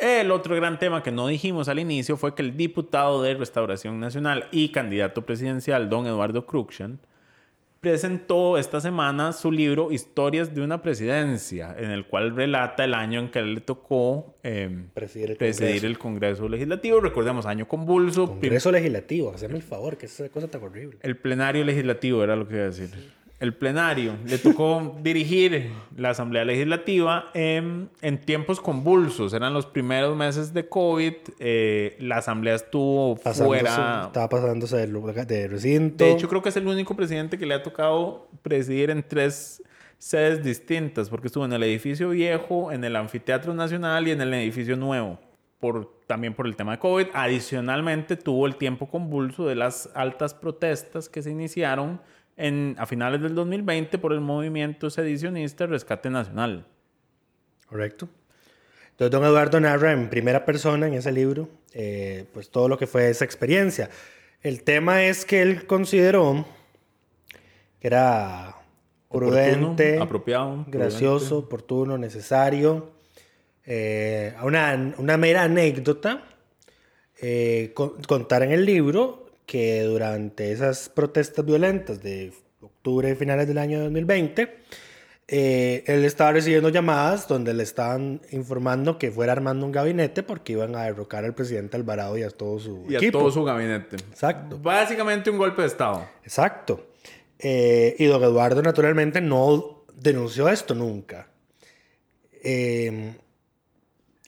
[0.01, 4.01] El otro gran tema que no dijimos al inicio fue que el diputado de Restauración
[4.01, 7.01] Nacional y candidato presidencial, don Eduardo Cruxan,
[7.81, 13.21] presentó esta semana su libro Historias de una presidencia, en el cual relata el año
[13.21, 15.87] en que él le tocó eh, Presidir el presidir Congreso.
[15.87, 17.01] el Congreso Legislativo.
[17.01, 18.27] Recordemos, año convulso.
[18.27, 20.99] Congreso legislativo, hazme el favor, que es esa cosa tan horrible.
[21.03, 22.91] El plenario legislativo era lo que iba a decir.
[23.41, 24.13] El plenario.
[24.27, 29.33] Le tocó dirigir la Asamblea Legislativa en, en tiempos convulsos.
[29.33, 31.15] Eran los primeros meses de COVID.
[31.39, 34.03] eh, la Asamblea estuvo Pasándose- fuera.
[34.07, 36.05] Estaba pasándose de recinto.
[36.05, 39.63] De hecho, creo que es el único presidente que le ha tocado presidir en tres
[39.99, 44.33] sedes distintas, porque estuvo en el edificio viejo, en el Anfiteatro Nacional y en el
[44.33, 45.19] edificio nuevo,
[45.59, 47.07] por, también por el tema de COVID.
[47.13, 52.01] Adicionalmente, tuvo el tiempo convulso de las altas protestas que se iniciaron
[52.37, 56.67] en, a finales del 2020 por el movimiento sedicionista Rescate Nacional.
[57.67, 58.09] Correcto.
[58.93, 62.87] Entonces, don Eduardo narra en primera persona en ese libro, eh, pues todo lo que
[62.87, 63.89] fue esa experiencia.
[64.43, 66.45] El tema es que él consideró
[67.79, 68.57] que era
[69.11, 72.93] prudente, Oportuno, apropiado, gracioso, oportuno, necesario.
[73.65, 76.25] eh, una, una mera anécdota
[77.23, 83.49] eh, con- contar en el libro que durante esas protestas violentas de octubre y finales
[83.49, 84.59] del año 2020,
[85.27, 90.53] eh, él estaba recibiendo llamadas donde le estaban informando que fuera armando un gabinete porque
[90.53, 93.97] iban a derrocar al presidente Alvarado y a todo su Y a todo su gabinete.
[93.97, 94.57] Exacto.
[94.57, 96.07] Básicamente un golpe de Estado.
[96.23, 96.87] Exacto.
[97.37, 101.27] Eh, y don Eduardo naturalmente no denunció esto nunca.
[102.41, 103.17] Eh,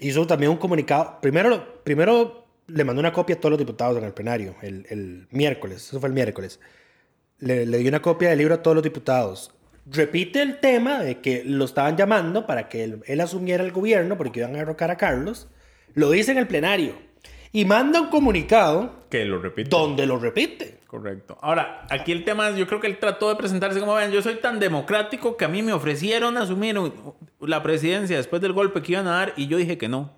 [0.00, 1.20] hizo también un comunicado.
[1.20, 5.26] Primero, primero le mandó una copia a todos los diputados en el plenario, el, el
[5.30, 5.88] miércoles.
[5.88, 6.60] Eso fue el miércoles.
[7.38, 9.52] Le, le dio una copia del libro a todos los diputados.
[9.86, 14.16] Repite el tema de que lo estaban llamando para que él, él asumiera el gobierno
[14.16, 15.48] porque iban a derrocar a Carlos.
[15.94, 16.94] Lo dice en el plenario.
[17.54, 19.76] Y manda un comunicado Que lo repito.
[19.78, 20.78] donde lo repite.
[20.86, 21.36] Correcto.
[21.42, 24.22] Ahora, aquí el tema es, yo creo que él trató de presentarse como, vean, yo
[24.22, 26.78] soy tan democrático que a mí me ofrecieron asumir
[27.40, 30.14] la presidencia después del golpe que iban a dar y yo dije que no.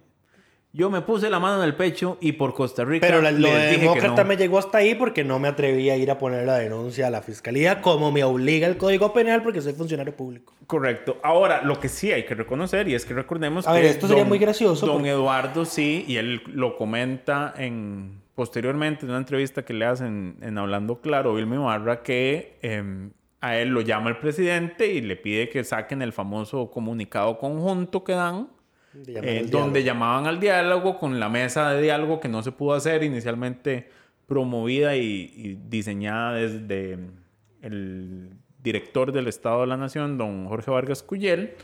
[0.77, 3.49] Yo me puse la mano en el pecho y por Costa Rica Pero la- lo
[3.49, 4.29] de demócrata no.
[4.29, 7.11] me llegó hasta ahí porque no me atreví a ir a poner la denuncia a
[7.11, 10.53] la fiscalía como me obliga el Código Penal porque soy funcionario público.
[10.67, 11.19] Correcto.
[11.23, 14.09] Ahora, lo que sí hay que reconocer y es que recordemos A que ver, esto
[14.09, 19.19] sería muy gracioso Don porque- Eduardo sí, y él lo comenta en posteriormente en una
[19.19, 23.11] entrevista que le hacen en Hablando Claro, Vilma Ibarra, que eh,
[23.41, 28.03] a él lo llama el presidente y le pide que saquen el famoso comunicado conjunto
[28.03, 28.49] que dan,
[29.07, 33.03] eh, donde llamaban al diálogo con la mesa de diálogo que no se pudo hacer
[33.03, 33.89] inicialmente
[34.27, 36.99] promovida y, diseñada desde
[37.63, 38.31] el
[38.63, 41.55] director del Estado de la Nación, don Jorge Vargas Cuyel.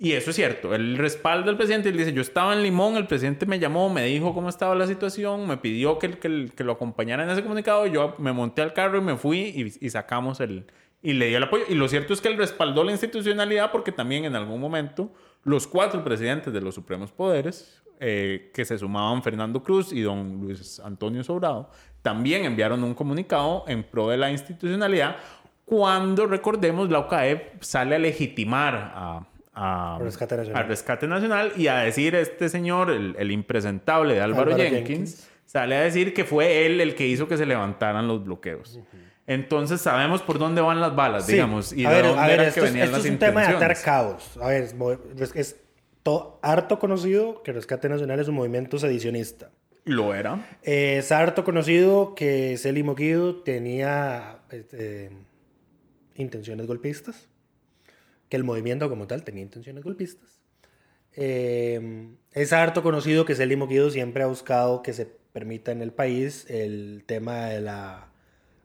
[0.00, 3.08] Y eso es cierto, el respaldo del presidente, él dice, yo estaba en Limón, el
[3.08, 6.72] presidente me llamó, me dijo cómo estaba la situación, me pidió que, que, que lo
[6.72, 10.38] acompañara en ese comunicado, yo me monté al carro y me fui y, y sacamos
[10.38, 10.66] el,
[11.02, 11.64] y le dio el apoyo.
[11.68, 15.12] Y lo cierto es que él respaldó la institucionalidad porque también en algún momento
[15.48, 20.40] los cuatro presidentes de los supremos poderes, eh, que se sumaban Fernando Cruz y don
[20.40, 21.70] Luis Antonio Sobrado,
[22.02, 25.16] también enviaron un comunicado en pro de la institucionalidad
[25.64, 30.62] cuando, recordemos, la OCAE sale a legitimar a, a, rescate nacional.
[30.62, 35.80] al rescate nacional y a decir este señor, el, impresentable de Álvaro, Jenkins, sale a
[35.80, 38.80] decir que fue él el que hizo que se levantaran los bloqueos.
[39.28, 41.72] Entonces sabemos por dónde van las balas, digamos.
[41.72, 43.40] Y a de ver, dónde a ver, esto, que venían esto las es un tema
[43.46, 44.36] de atar caos.
[44.42, 44.74] A ver, es,
[45.20, 45.56] es- es
[46.02, 49.50] to- harto conocido que Rescate Nacional es un movimiento sedicionista.
[49.84, 50.46] Lo era.
[50.62, 55.10] Eh, es harto conocido que Celi Moguido tenía este,
[56.14, 57.28] intenciones golpistas,
[58.28, 60.40] que el movimiento como tal tenía intenciones golpistas.
[61.16, 65.92] Eh, es harto conocido que Celi Moguido siempre ha buscado que se permita en el
[65.92, 68.07] país el tema de la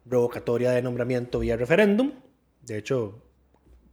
[0.06, 2.12] revocatoria de nombramiento vía referéndum.
[2.62, 3.22] De hecho,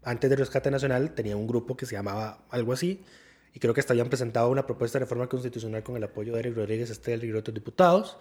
[0.02, 3.04] antes del rescate nacional tenía un grupo que se llamaba algo así,
[3.52, 6.40] y creo que hasta habían presentado una propuesta de reforma constitucional con el apoyo de
[6.40, 8.16] Eric Rodríguez Estel y otros diputados.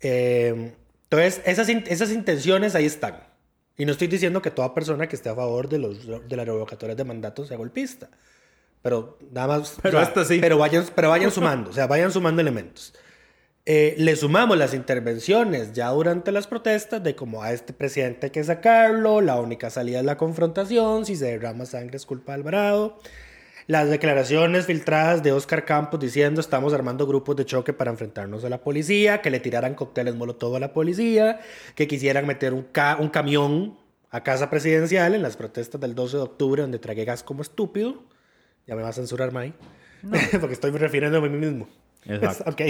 [0.00, 3.22] Eh, entonces, esas, in- esas intenciones ahí están.
[3.76, 6.44] Y no estoy diciendo que toda persona que esté a favor de, los, de las
[6.46, 8.10] revocatorias de mandatos sea golpista.
[8.82, 9.76] Pero nada más.
[9.80, 10.38] Pero esta sí.
[10.40, 12.94] Pero vayan, pero vayan sumando, o sea, vayan sumando elementos.
[13.70, 18.30] Eh, le sumamos las intervenciones ya durante las protestas de como a este presidente hay
[18.30, 22.36] que sacarlo, la única salida es la confrontación, si se derrama sangre es culpa de
[22.36, 22.98] Alvarado.
[23.66, 28.48] Las declaraciones filtradas de Oscar Campos diciendo estamos armando grupos de choque para enfrentarnos a
[28.48, 31.38] la policía, que le tiraran cócteles molotov a la policía,
[31.74, 33.76] que quisieran meter un, ca- un camión
[34.08, 38.02] a casa presidencial en las protestas del 12 de octubre donde tragué gas como estúpido.
[38.66, 39.52] Ya me va a censurar, May.
[40.40, 41.68] Porque estoy refiriéndome a mí mismo.
[42.08, 42.50] Exacto.
[42.50, 42.60] ok,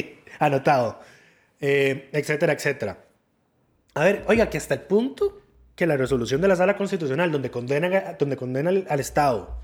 [0.41, 1.01] anotado.
[1.61, 3.05] Eh, etcétera, etcétera.
[3.95, 5.41] A ver, oiga, que hasta el punto
[5.75, 9.59] que la resolución de la Sala Constitucional, donde condenan, a- donde condena al, al Estado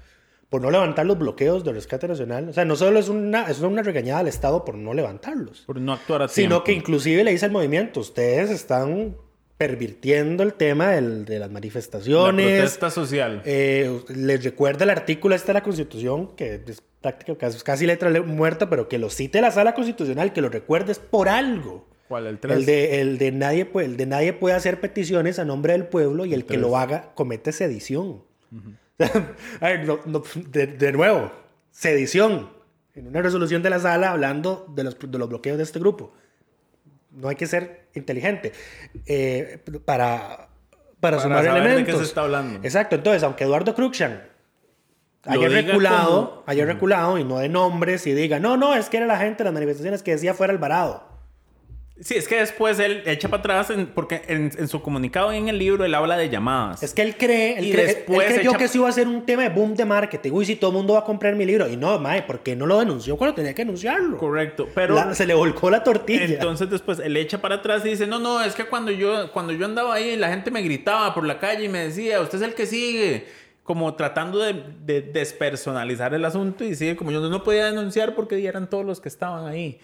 [0.49, 3.59] por no levantar los bloqueos del rescate nacional, o sea, no solo es una, es
[3.61, 6.65] una regañada al Estado por no levantarlos, Por no actuar a sino tiempo.
[6.65, 9.17] que inclusive le dice al movimiento, ustedes están
[9.57, 13.43] pervirtiendo el tema del- de las La manifestaciones, protesta social.
[13.45, 16.63] eh, les recuerda el artículo este de la Constitución, que
[17.05, 20.49] prácticamente casi, casi letra le- muerta, pero que lo cite la sala constitucional, que lo
[20.49, 21.87] recuerdes por algo.
[22.09, 22.27] ¿Cuál?
[22.27, 22.57] El 3.
[22.57, 25.87] El de, el, de nadie puede, el de nadie puede hacer peticiones a nombre del
[25.87, 28.23] pueblo y el, que lo haga comete sedición.
[29.61, 31.31] a ver, no- no, de, de nuevo,
[31.71, 32.51] sedición.
[32.95, 36.13] En una resolución de la sala hablando de los, de los bloqueos de este grupo.
[37.11, 38.53] No hay que ser inteligente
[39.07, 40.49] eh, para, para,
[41.01, 41.99] Para sumar saber de qué elementos.
[42.01, 42.61] se está hablando.
[42.63, 44.15] Exacto, entonces, aunque Eduardo Cruikshank
[45.33, 48.99] diga reculado, como- haya reculado y no de nombres y diga, no, no, es que
[48.99, 51.13] era la gente de las manifestaciones que decía fuera Alvarado.
[52.01, 55.37] Sí, es que después él echa para atrás en- porque en, en su comunicado y
[55.37, 56.83] en el libro él habla de llamadas.
[56.83, 58.93] Es que él cree, él, Y cree- él después creyó echa- que eso iba a
[58.93, 60.33] ser un tema de boom de marketing.
[60.33, 61.69] Uy, si todo el mundo va a comprar mi libro.
[61.69, 64.19] Y no, mae, ¿por qué no lo denunció cuando tenía que denunciarlo?
[64.19, 66.25] Correcto, pero La- se le volcó la tortilla.
[66.25, 69.53] entonces después él echa para atrás y dice, no, no, es que cuando yo, cuando
[69.53, 72.49] yo andaba ahí la gente me gritaba por la calle y me decía, usted es
[72.49, 73.25] el que sigue,
[73.65, 78.47] como tratando de, de despersonalizar el asunto y sigue como yo no podía denunciar porque
[78.47, 79.81] eran todos los que estaban ahí.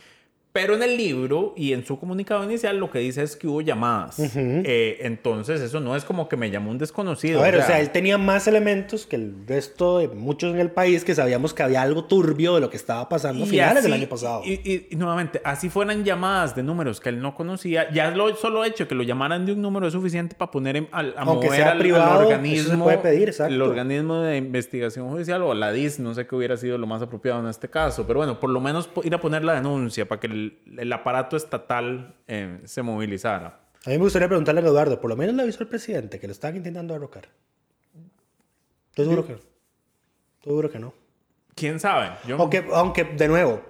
[0.52, 3.60] Pero en el libro y en su comunicado inicial lo que dice es que hubo
[3.60, 4.16] llamadas.
[4.18, 7.38] Eh, entonces eso no es como que me llamó un desconocido.
[7.38, 10.72] A ver, o sea, él tenía más elementos que el resto de muchos en el
[10.72, 13.92] país que sabíamos que había algo turbio de lo que estaba pasando a finales del
[13.92, 14.42] año pasado.
[14.44, 18.34] Y, y- y nuevamente, así fueran llamadas de números que él no conocía, ya lo
[18.34, 21.46] solo hecho que lo llamaran de un número es suficiente para poner en- a Aunque
[21.46, 23.54] mover sea al, privado, al eso se organismo, puede pedir, exacto.
[23.54, 27.02] el organismo de investigación judicial o la DIS, no sé qué hubiera sido lo más
[27.02, 30.18] apropiado en este caso, pero bueno, por lo menos ir a poner la denuncia para
[30.20, 30.39] que el,
[30.78, 33.60] el aparato estatal eh, se movilizara.
[33.86, 36.26] A mí me gustaría preguntarle a Eduardo, por lo menos le avisó al presidente que
[36.26, 37.28] lo estaban intentando derrocar.
[38.90, 39.38] Estoy seguro que no.
[39.38, 40.94] Estoy seguro que no.
[41.54, 42.10] ¿Quién sabe?
[42.26, 43.62] Yo, Aunque, aunque, de nuevo,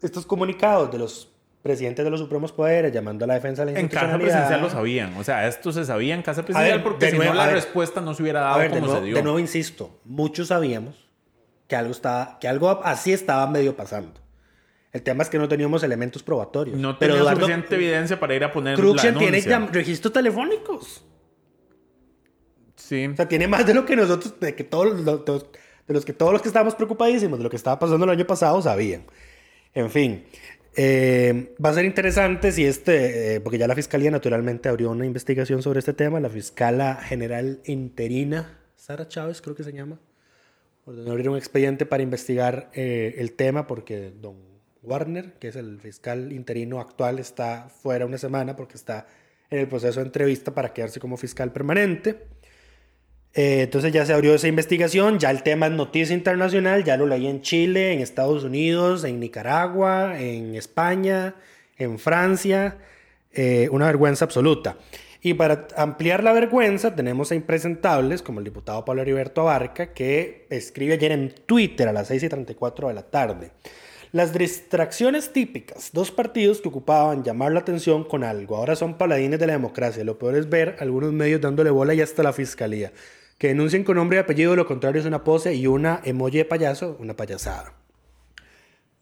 [0.00, 1.28] estos comunicados de los
[1.62, 4.68] presidentes de los supremos poderes llamando a la defensa de la en casa presidencial lo
[4.70, 7.46] sabían, o sea, esto se sabía en casa presidencial ver, porque si nuevo, no la
[7.46, 7.54] ver.
[7.54, 9.14] respuesta no se hubiera dado ver, como nuevo, se dio.
[9.14, 11.08] de nuevo insisto, muchos sabíamos
[11.68, 14.20] que algo, estaba, que algo así estaba medio pasando.
[14.92, 16.78] El tema es que no teníamos elementos probatorios.
[16.78, 19.58] No Pero tenía Eduardo suficiente evidencia para ir a poner la Cruxian tiene denuncia.
[19.58, 21.04] llam- registros telefónicos.
[22.76, 23.06] Sí.
[23.06, 25.46] O sea, tiene más de lo que nosotros, de que todos los, los-
[25.86, 28.26] de los que todos los que estábamos preocupadísimos de lo que estaba pasando el año
[28.26, 29.04] pasado sabían.
[29.74, 30.24] En fin,
[30.76, 35.06] eh, va a ser interesante si este, eh, porque ya la fiscalía naturalmente abrió una
[35.06, 36.20] investigación sobre este tema.
[36.20, 39.98] La fiscala general interina, Sara Chávez, creo que se llama,
[40.84, 44.51] ordenó abrir un expediente para investigar eh, el tema porque don
[44.82, 49.06] Warner, que es el fiscal interino actual, está fuera una semana porque está
[49.50, 52.26] en el proceso de entrevista para quedarse como fiscal permanente.
[53.34, 57.06] Eh, entonces ya se abrió esa investigación, ya el tema es noticia internacional, ya lo
[57.06, 61.34] leí en Chile, en Estados Unidos, en Nicaragua, en España,
[61.78, 62.76] en Francia,
[63.32, 64.76] eh, una vergüenza absoluta.
[65.22, 70.46] Y para ampliar la vergüenza tenemos a impresentables como el diputado Pablo Heriberto Abarca que
[70.50, 73.52] escribe ayer en Twitter a las 6 y 34 de la tarde.
[74.12, 79.40] Las distracciones típicas, dos partidos que ocupaban llamar la atención con algo, ahora son paladines
[79.40, 80.04] de la democracia.
[80.04, 82.92] Lo peor es ver algunos medios dándole bola y hasta la fiscalía,
[83.38, 86.44] que denuncien con nombre y apellido, lo contrario es una pose y una emoji de
[86.44, 87.74] payaso, una payasada.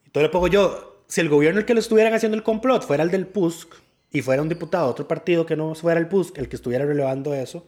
[0.06, 3.02] Entonces le pongo yo, si el gobierno el que lo estuvieran haciendo el complot fuera
[3.02, 3.74] el del PUSC
[4.12, 6.84] y fuera un diputado de otro partido que no fuera el PUSC el que estuviera
[6.86, 7.66] relevando eso,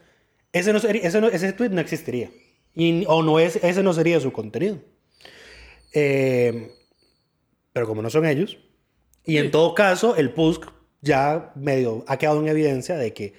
[0.52, 2.30] ese, no ese, no- ese tweet no existiría.
[2.74, 4.78] Y, o no es, ese no sería su contenido.
[5.92, 6.72] Eh,
[7.72, 8.58] pero como no son ellos,
[9.24, 13.34] y en todo caso, el PUSC ya medio ha quedado en evidencia de que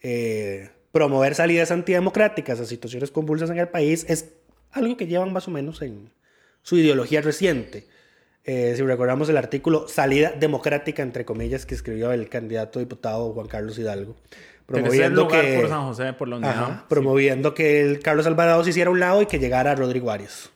[0.00, 4.32] eh, promover salidas antidemocráticas a situaciones convulsas en el país es
[4.72, 6.10] algo que llevan más o menos en
[6.62, 7.86] su ideología reciente.
[8.44, 13.48] Eh, si recordamos el artículo Salida Democrática, entre comillas, que escribió el candidato diputado Juan
[13.48, 14.16] Carlos Hidalgo,
[14.66, 16.52] promoviendo que, por San José, por la unidad.
[16.52, 20.10] Ajá, promoviendo que el Carlos Alvarado se hiciera a un lado y que llegara Rodrigo
[20.10, 20.50] Arias.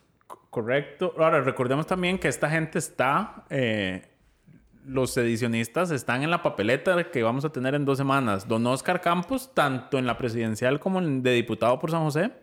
[0.51, 1.13] Correcto.
[1.17, 4.05] Ahora, recordemos también que esta gente está, eh,
[4.85, 8.49] los edicionistas están en la papeleta que vamos a tener en dos semanas.
[8.49, 12.33] Don Oscar Campos, tanto en la presidencial como en de diputado por San José.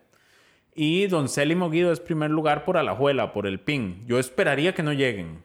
[0.75, 4.07] Y don Célimo Guido es primer lugar por Alajuela, por el PIN.
[4.07, 5.45] Yo esperaría que no lleguen.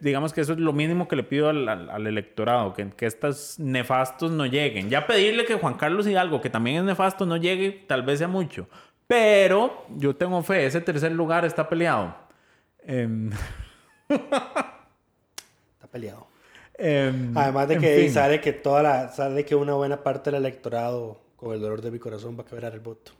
[0.00, 4.32] Digamos que eso es lo mínimo que le pido al electorado, que, que estos nefastos
[4.32, 4.90] no lleguen.
[4.90, 8.26] Ya pedirle que Juan Carlos Hidalgo, que también es nefasto, no llegue, tal vez sea
[8.26, 8.68] mucho.
[9.08, 12.14] Pero yo tengo fe, ese tercer lugar está peleado.
[12.82, 13.30] Em,
[14.08, 16.26] Está peleado.
[16.74, 21.20] em, Además de que sabe que toda la, sabe que una buena parte del electorado,
[21.36, 23.12] con el dolor de mi corazón, va a quebrar el voto.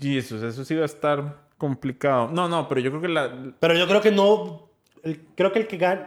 [0.00, 2.28] Jesus, eso sí va a estar complicado.
[2.32, 3.54] No, no, pero yo creo que la...
[3.58, 4.68] Pero yo creo que no,
[5.02, 6.06] el- creo que el que gane,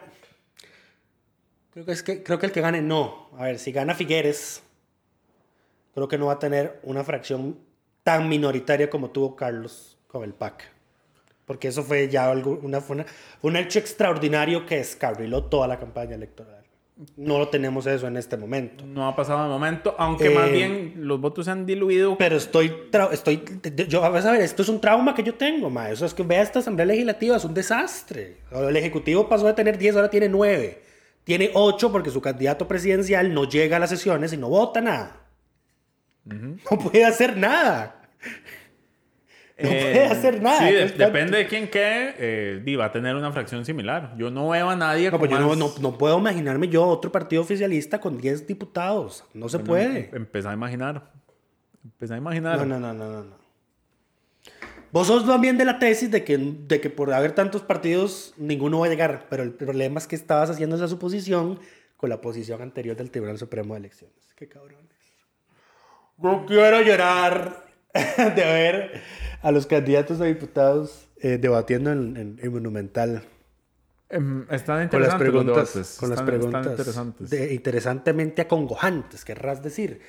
[1.71, 3.29] creo que es que creo que el que gane no.
[3.38, 4.63] A ver, si gana Figueres,
[5.93, 7.58] creo que no va a tener una fracción
[8.05, 10.63] tan minoritaria como tuvo Carlos con el PAC.
[11.47, 13.05] Porque eso fue ya algo, una, fue una-
[13.41, 16.63] un hecho extraordinario que descarriló toda la campaña electoral.
[17.17, 18.85] No lo tenemos eso en este momento.
[18.85, 22.15] No ha pasado de momento, aunque más Eh, bien los votos se han diluido.
[22.17, 22.73] Pero estoy,
[23.11, 23.43] estoy,
[23.89, 25.89] yo, vas a ver, esto es un trauma que yo tengo, ma.
[25.89, 28.37] Eso es que vea esta asamblea legislativa, es un desastre.
[28.51, 30.81] El ejecutivo pasó de tener 10, ahora tiene 9.
[31.25, 35.21] Tiene 8 porque su candidato presidencial no llega a las sesiones y no vota nada.
[36.23, 37.94] No puede hacer nada.
[39.57, 40.57] No Eh, puede hacer nada.
[40.59, 44.13] Sí, de- Entonces, ¿cuánto- depende de quién quede, eh, va a tener una fracción similar.
[44.17, 46.85] Yo no veo a nadie No, pues yo no, más- no, no puedo imaginarme yo
[46.85, 49.23] otro partido oficialista con 10 diputados.
[49.33, 50.09] No se puede.
[50.13, 51.09] Empecé a imaginar.
[51.85, 52.57] Empecé a imaginar.
[52.59, 53.45] No, no, no, no, no, no.
[54.91, 58.79] Vos sos también de la tesis de que, de que por haber tantos partidos ninguno
[58.79, 61.59] va a llegar, pero el problema es que estabas haciendo esa suposición
[61.97, 64.15] con la posición anterior del Tribunal Supremo de Elecciones.
[64.35, 64.85] Qué cabrones.
[66.17, 67.64] No quiero llorar
[68.17, 69.01] de ver
[69.41, 73.23] a los candidatos a diputados eh, debatiendo en, en- en Monumental.
[74.10, 75.97] Em, están Con las interesantes los preguntas, debates.
[75.99, 77.29] con las Están- están preguntas interesantes.
[77.29, 79.99] de- interesantemente acongojantes, querrás decir,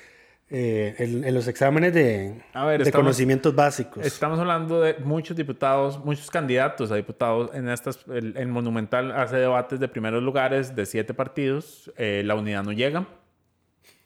[0.49, 4.05] eh, en, en los exámenes de, A ver, de estamos- conocimientos básicos.
[4.05, 7.99] Estamos hablando de muchos diputados, muchos candidatos a diputados en estas.
[8.07, 11.91] El, el Monumental hace debates de primeros lugares de siete partidos.
[11.97, 13.07] Eh, la unidad no llega.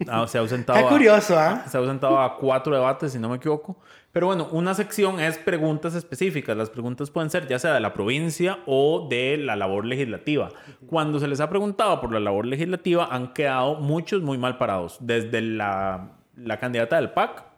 [0.07, 0.79] Ah, se ha ausentado.
[0.79, 1.63] Está curioso, ¿ah?
[1.67, 3.77] Se ha ausentado a cuatro debates, si no me equivoco.
[4.11, 6.57] Pero bueno, una sección es preguntas específicas.
[6.57, 10.49] Las preguntas pueden ser ya sea de la provincia o de la labor legislativa.
[10.87, 14.97] Cuando se les ha preguntado por la labor legislativa, han quedado muchos muy mal parados.
[14.99, 17.50] Desde la, la candidata del PAC,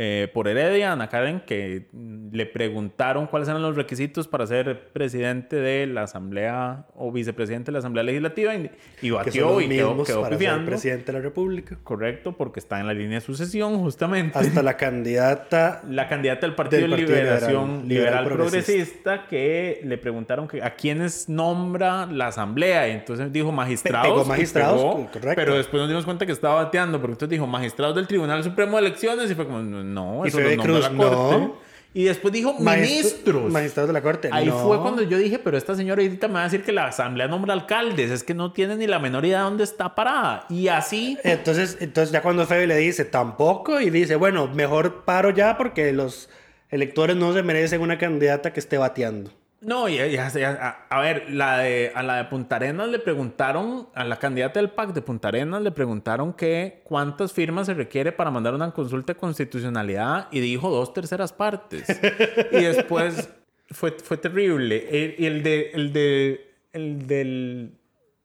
[0.00, 1.88] eh, por Heredia, Ana Karen, que
[2.30, 7.72] le preguntaron cuáles eran los requisitos para ser presidente de la Asamblea o vicepresidente de
[7.72, 8.70] la Asamblea Legislativa y,
[9.02, 11.78] y batió y quedó, quedó para ser presidente de la República.
[11.82, 14.38] Correcto, porque está en la línea de sucesión, justamente.
[14.38, 20.46] Hasta la candidata La candidata del Partido Del Partido Liberación Liberal- Progresista que le preguntaron
[20.46, 24.06] que a quiénes nombra la asamblea y entonces dijo magistrados.
[24.08, 25.32] Pegó magistrados, pegó, correcto.
[25.34, 28.76] Pero después nos dimos cuenta que estaba bateando porque entonces dijo magistrados del Tribunal Supremo
[28.76, 30.96] de Elecciones y fue como no, Y eso Fede lo la Cruz, Corte.
[31.38, 31.68] no.
[31.94, 33.50] Y después dijo maestro- ministros.
[33.52, 34.28] magistrados de la Corte.
[34.30, 34.58] Ahí No.
[34.58, 37.26] fue cuando yo dije, pero esta señora ahorita me va a decir que la asamblea
[37.28, 40.44] nombra alcaldes, es que no tiene ni la menor idea de dónde está parada.
[40.50, 45.30] Y así Entonces, entonces ya cuando Febe le dice tampoco y dice, bueno, mejor paro
[45.30, 46.28] ya porque los
[46.70, 49.30] electores no se merecen una candidata que esté bateando.
[49.60, 53.00] No, ya, ya- ya- a, a ver, la de, a la de Punta Arenas le
[53.00, 57.74] preguntaron, a la candidata del PAC de Punta Arenas le preguntaron que cuántas firmas se
[57.74, 61.88] requiere para mandar una consulta de constitucionalidad y dijo dos terceras partes.
[62.52, 63.30] y después
[63.70, 65.14] fue, fue terrible.
[65.18, 67.72] Y el, de, el, de, el del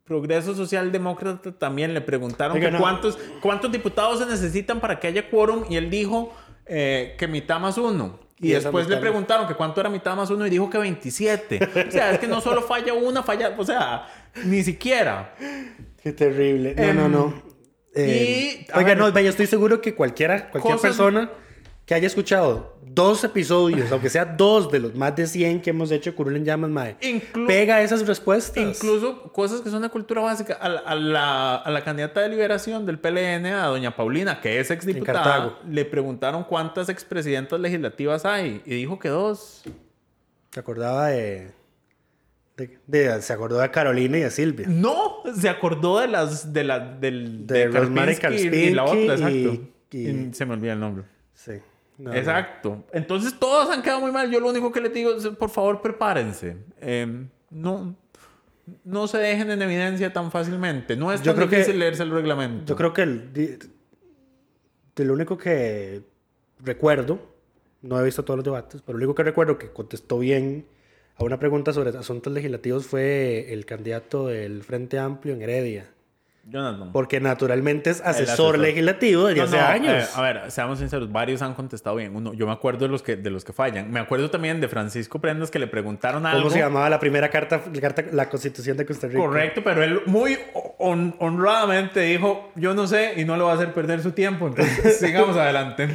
[0.03, 2.79] Progreso Social Demócrata también le preguntaron Oiga, que no.
[2.79, 6.31] cuántos, cuántos diputados se necesitan para que haya quórum y él dijo
[6.67, 8.19] eh, que mitad más uno.
[8.43, 11.59] Y, Y después le preguntaron que cuánto era mitad más uno y dijo que 27.
[11.87, 14.07] O sea, es que no solo falla una, falla, o sea,
[14.45, 15.33] ni siquiera.
[16.03, 16.75] Qué terrible.
[16.75, 17.43] No, Em, no, no.
[17.95, 21.31] Eh, y, a oiga, ver, no, yo estoy seguro que cualquiera, cualquier cosas- persona
[21.85, 25.91] que haya escuchado dos episodios, aunque sea dos de los más de 100 que hemos
[25.91, 28.63] hecho Curul en Llamas, mae, Inclu- pega esas respuestas.
[28.63, 30.53] Incluso cosas que son de cultura básica.
[30.53, 34.59] A la, a la, a la candidata de liberación del PLN, a doña Paulina, que
[34.59, 39.63] es exdiputada, le preguntaron cuántas expresidentas legislativas hay y dijo que dos.
[40.51, 41.51] Se acordaba de,
[42.55, 44.67] de- de- Se acordó de Carolina y de Silvia.
[44.69, 49.67] No, se acordó de las de la del De Karpinski y la otra, y- exacto.
[49.91, 51.03] y- Y se me olvida el nombre.
[51.33, 51.53] Sí.
[51.97, 52.13] No.
[52.13, 52.83] Exacto.
[52.91, 54.29] Entonces todos han quedado muy mal.
[54.31, 56.57] Yo lo único que les digo es, por favor, prepárense.
[56.81, 57.95] Eh, no,
[58.83, 60.95] no se dejen en evidencia tan fácilmente.
[60.97, 62.65] No es Yo tan creo que- difícil leerse el reglamento.
[62.73, 63.31] Yo creo que el,
[64.95, 66.03] de lo único que
[66.59, 67.19] recuerdo,
[67.81, 70.65] no he visto todos los debates, pero lo único que recuerdo que contestó bien
[71.17, 75.89] a una pregunta sobre asuntos legislativos fue el candidato del Frente Amplio en Heredia.
[76.45, 76.91] Jonathan.
[76.91, 78.59] Porque naturalmente es asesor, asesor.
[78.59, 80.03] legislativo desde No, hace no, años.
[80.03, 82.13] eh, a ver, seamos sinceros, varios han contestado bien.
[82.15, 83.89] Uno, yo me acuerdo de los que, de los que fallan.
[83.89, 86.39] Me acuerdo también de Francisco Prendas que le preguntaron algo.
[86.41, 89.19] ¿Cómo se llamaba la primera carta, la carta, la Constitución de Costa Rica?
[89.19, 90.37] Correcto, pero él muy
[90.79, 94.47] hon- honradamente dijo, yo no sé y no le va a hacer perder su tiempo.
[94.47, 95.87] Entonces, sigamos adelante.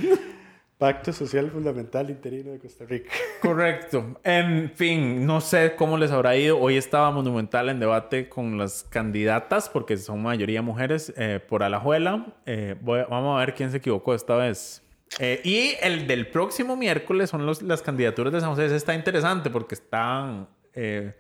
[0.79, 3.11] Pacto Social Fundamental Interino de Costa Rica.
[3.43, 4.21] Correcto.
[4.23, 6.57] En fin, no sé cómo les habrá ido.
[6.59, 12.27] Hoy estaba Monumental en debate con las candidatas, porque son mayoría mujeres, eh, por Alajuela.
[12.47, 14.83] Eh, voy vamos a ver quién se equivocó esta vez.
[15.19, 18.73] Eh, y el del próximo miércoles son los- las candidaturas de San José.
[18.77, 20.49] Está interesante porque están...
[20.75, 21.13] eh,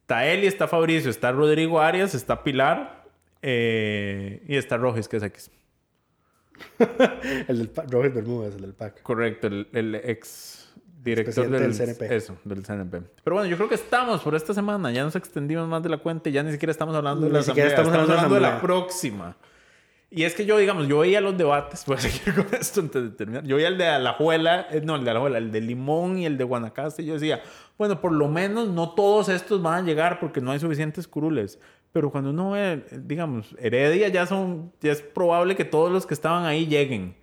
[0.00, 3.04] está Eli, está Fabricio, está Rodrigo Arias, está Pilar
[3.42, 5.50] eh, y está Rojas, que es X.
[7.48, 9.02] El del Robert Bermúdez, el del PAC.
[9.02, 12.14] Correcto, el, el ex director del, del CNP.
[12.16, 13.02] Eso, del CNP.
[13.22, 14.90] Pero bueno, yo creo que estamos por esta semana.
[14.90, 17.34] Ya nos extendimos más de la cuenta y ya ni siquiera estamos hablando de Ni
[17.34, 17.90] la siquiera asamblea.
[17.90, 19.36] estamos Estamos, hablando de hablando de la próxima.
[20.10, 23.02] Y es que yo, digamos, yo veía los debates, voy a seguir con esto antes
[23.02, 23.44] de terminar.
[23.44, 26.38] Yo veía el de Alajuela, eh, no, el de Alajuela, el de Limón y el
[26.38, 27.02] de Guanacaste.
[27.02, 27.42] Y yo decía,
[27.76, 31.58] bueno, por lo menos no todos estos van a llegar porque no hay suficientes curules.
[31.94, 36.12] Pero cuando uno ve, digamos, Heredia ya son, ya es probable que todos los que
[36.14, 37.14] estaban ahí lleguen.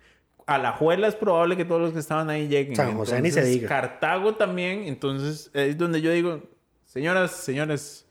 [0.46, 2.74] Alajuela es probable que todos los que estaban ahí lleguen.
[2.74, 3.68] San José ni se diga.
[3.68, 4.84] Cartago también.
[4.84, 6.42] Entonces es donde yo digo,
[6.86, 8.06] señoras, señores,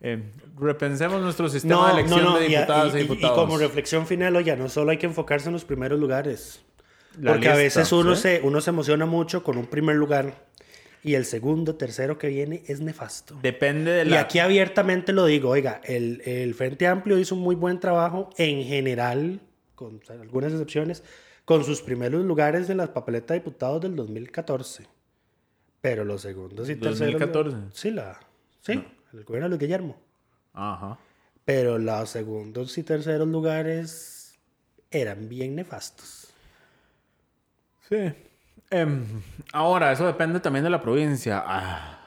[0.00, 0.20] eh,
[0.58, 3.36] repensemos nuestro sistema de elección de y a- diputadas y, y, y- diputados.
[3.36, 6.60] Y como reflexión final, oye, no solo hay que enfocarse en los primeros lugares.
[7.20, 8.22] La porque a lista, veces uno, ¿sí?
[8.22, 10.34] se, uno se emociona mucho con un primer lugar
[11.02, 13.38] y el segundo, tercero que viene es nefasto.
[13.42, 14.20] Depende de Y la...
[14.20, 18.64] aquí abiertamente lo digo, oiga, el, el Frente Amplio hizo un muy buen trabajo en
[18.64, 19.40] general,
[19.74, 21.02] con algunas excepciones,
[21.44, 24.86] con sus primeros lugares en las papeletas de diputados del 2014.
[25.80, 27.18] Pero los segundos y terceros...
[27.18, 27.56] 2014.
[27.72, 28.20] Sí, la,
[28.60, 29.96] sí el gobierno de Luis Guillermo.
[30.52, 30.98] Ajá.
[31.44, 34.38] Pero los segundos y terceros lugares
[34.90, 36.28] eran bien nefastos.
[37.88, 38.12] Sí.
[38.70, 39.04] Em,
[39.52, 41.42] ahora, eso depende también de la provincia.
[41.44, 41.98] Ah,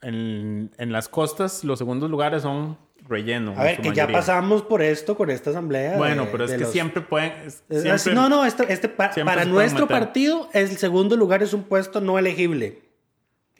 [0.00, 3.54] en, en las costas, los segundos lugares son relleno.
[3.56, 5.96] A ver, que ya pasamos por esto con esta asamblea.
[5.96, 7.32] Bueno, de- pero es que los- siempre pueden...
[7.46, 11.52] Es siempre- así, no, no, este, este pa- para nuestro partido, el segundo lugar es
[11.52, 12.82] un puesto no elegible.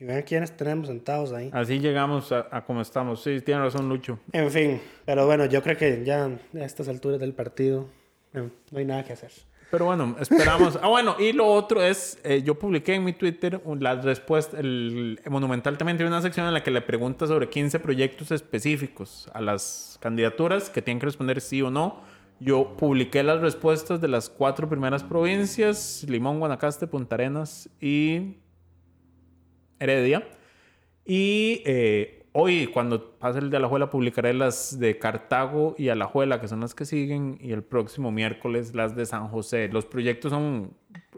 [0.00, 1.50] Y vean quiénes tenemos sentados ahí.
[1.52, 3.20] Así llegamos a, a como estamos.
[3.22, 4.20] Sí, tiene razón Lucho.
[4.32, 7.88] En fin, pero bueno, yo creo que ya a estas alturas del partido
[8.32, 9.32] eh, no hay nada que hacer.
[9.70, 10.78] Pero bueno, esperamos.
[10.82, 15.20] Ah, bueno, y lo otro es, eh, yo publiqué en mi Twitter la respuesta, el
[15.28, 19.40] Monumental también tiene una sección en la que le pregunta sobre 15 proyectos específicos a
[19.40, 22.00] las candidaturas que tienen que responder sí o no.
[22.40, 28.36] Yo publiqué las respuestas de las cuatro primeras provincias, Limón, Guanacaste, Punta Arenas y
[29.80, 30.26] Heredia.
[31.04, 36.46] Y eh, hoy, cuando pase el de Alajuela, publicaré las de Cartago y Alajuela, que
[36.46, 39.68] son las que siguen, y el próximo miércoles las de San José.
[39.72, 40.72] Los proyectos son,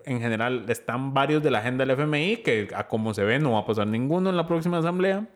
[0.06, 3.52] en general, están varios de la agenda del FMI, que a como se ve no
[3.52, 5.28] va a pasar ninguno en la próxima asamblea.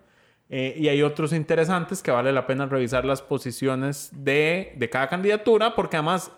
[0.48, 5.08] Eh, y hay otros interesantes que vale la pena revisar las posiciones de, de cada
[5.08, 6.32] candidatura, porque además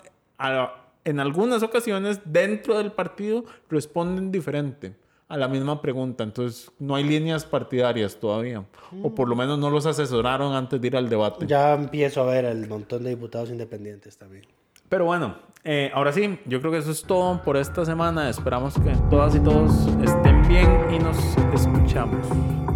[1.05, 4.95] en algunas ocasiones dentro del partido responden diferente
[5.29, 6.25] a la misma pregunta.
[6.25, 8.65] Entonces, no hay líneas partidarias todavía.
[9.03, 11.47] O por lo menos no los asesoraron antes de ir al debate.
[11.47, 14.45] Ya empiezo a ver el montón de diputados independientes también.
[14.89, 18.29] Pero bueno, eh, ahora sí, yo creo que eso es todo por esta semana.
[18.29, 19.73] Esperamos que todas y todos
[20.05, 21.19] estén bien y nos
[21.53, 22.76] escuchamos.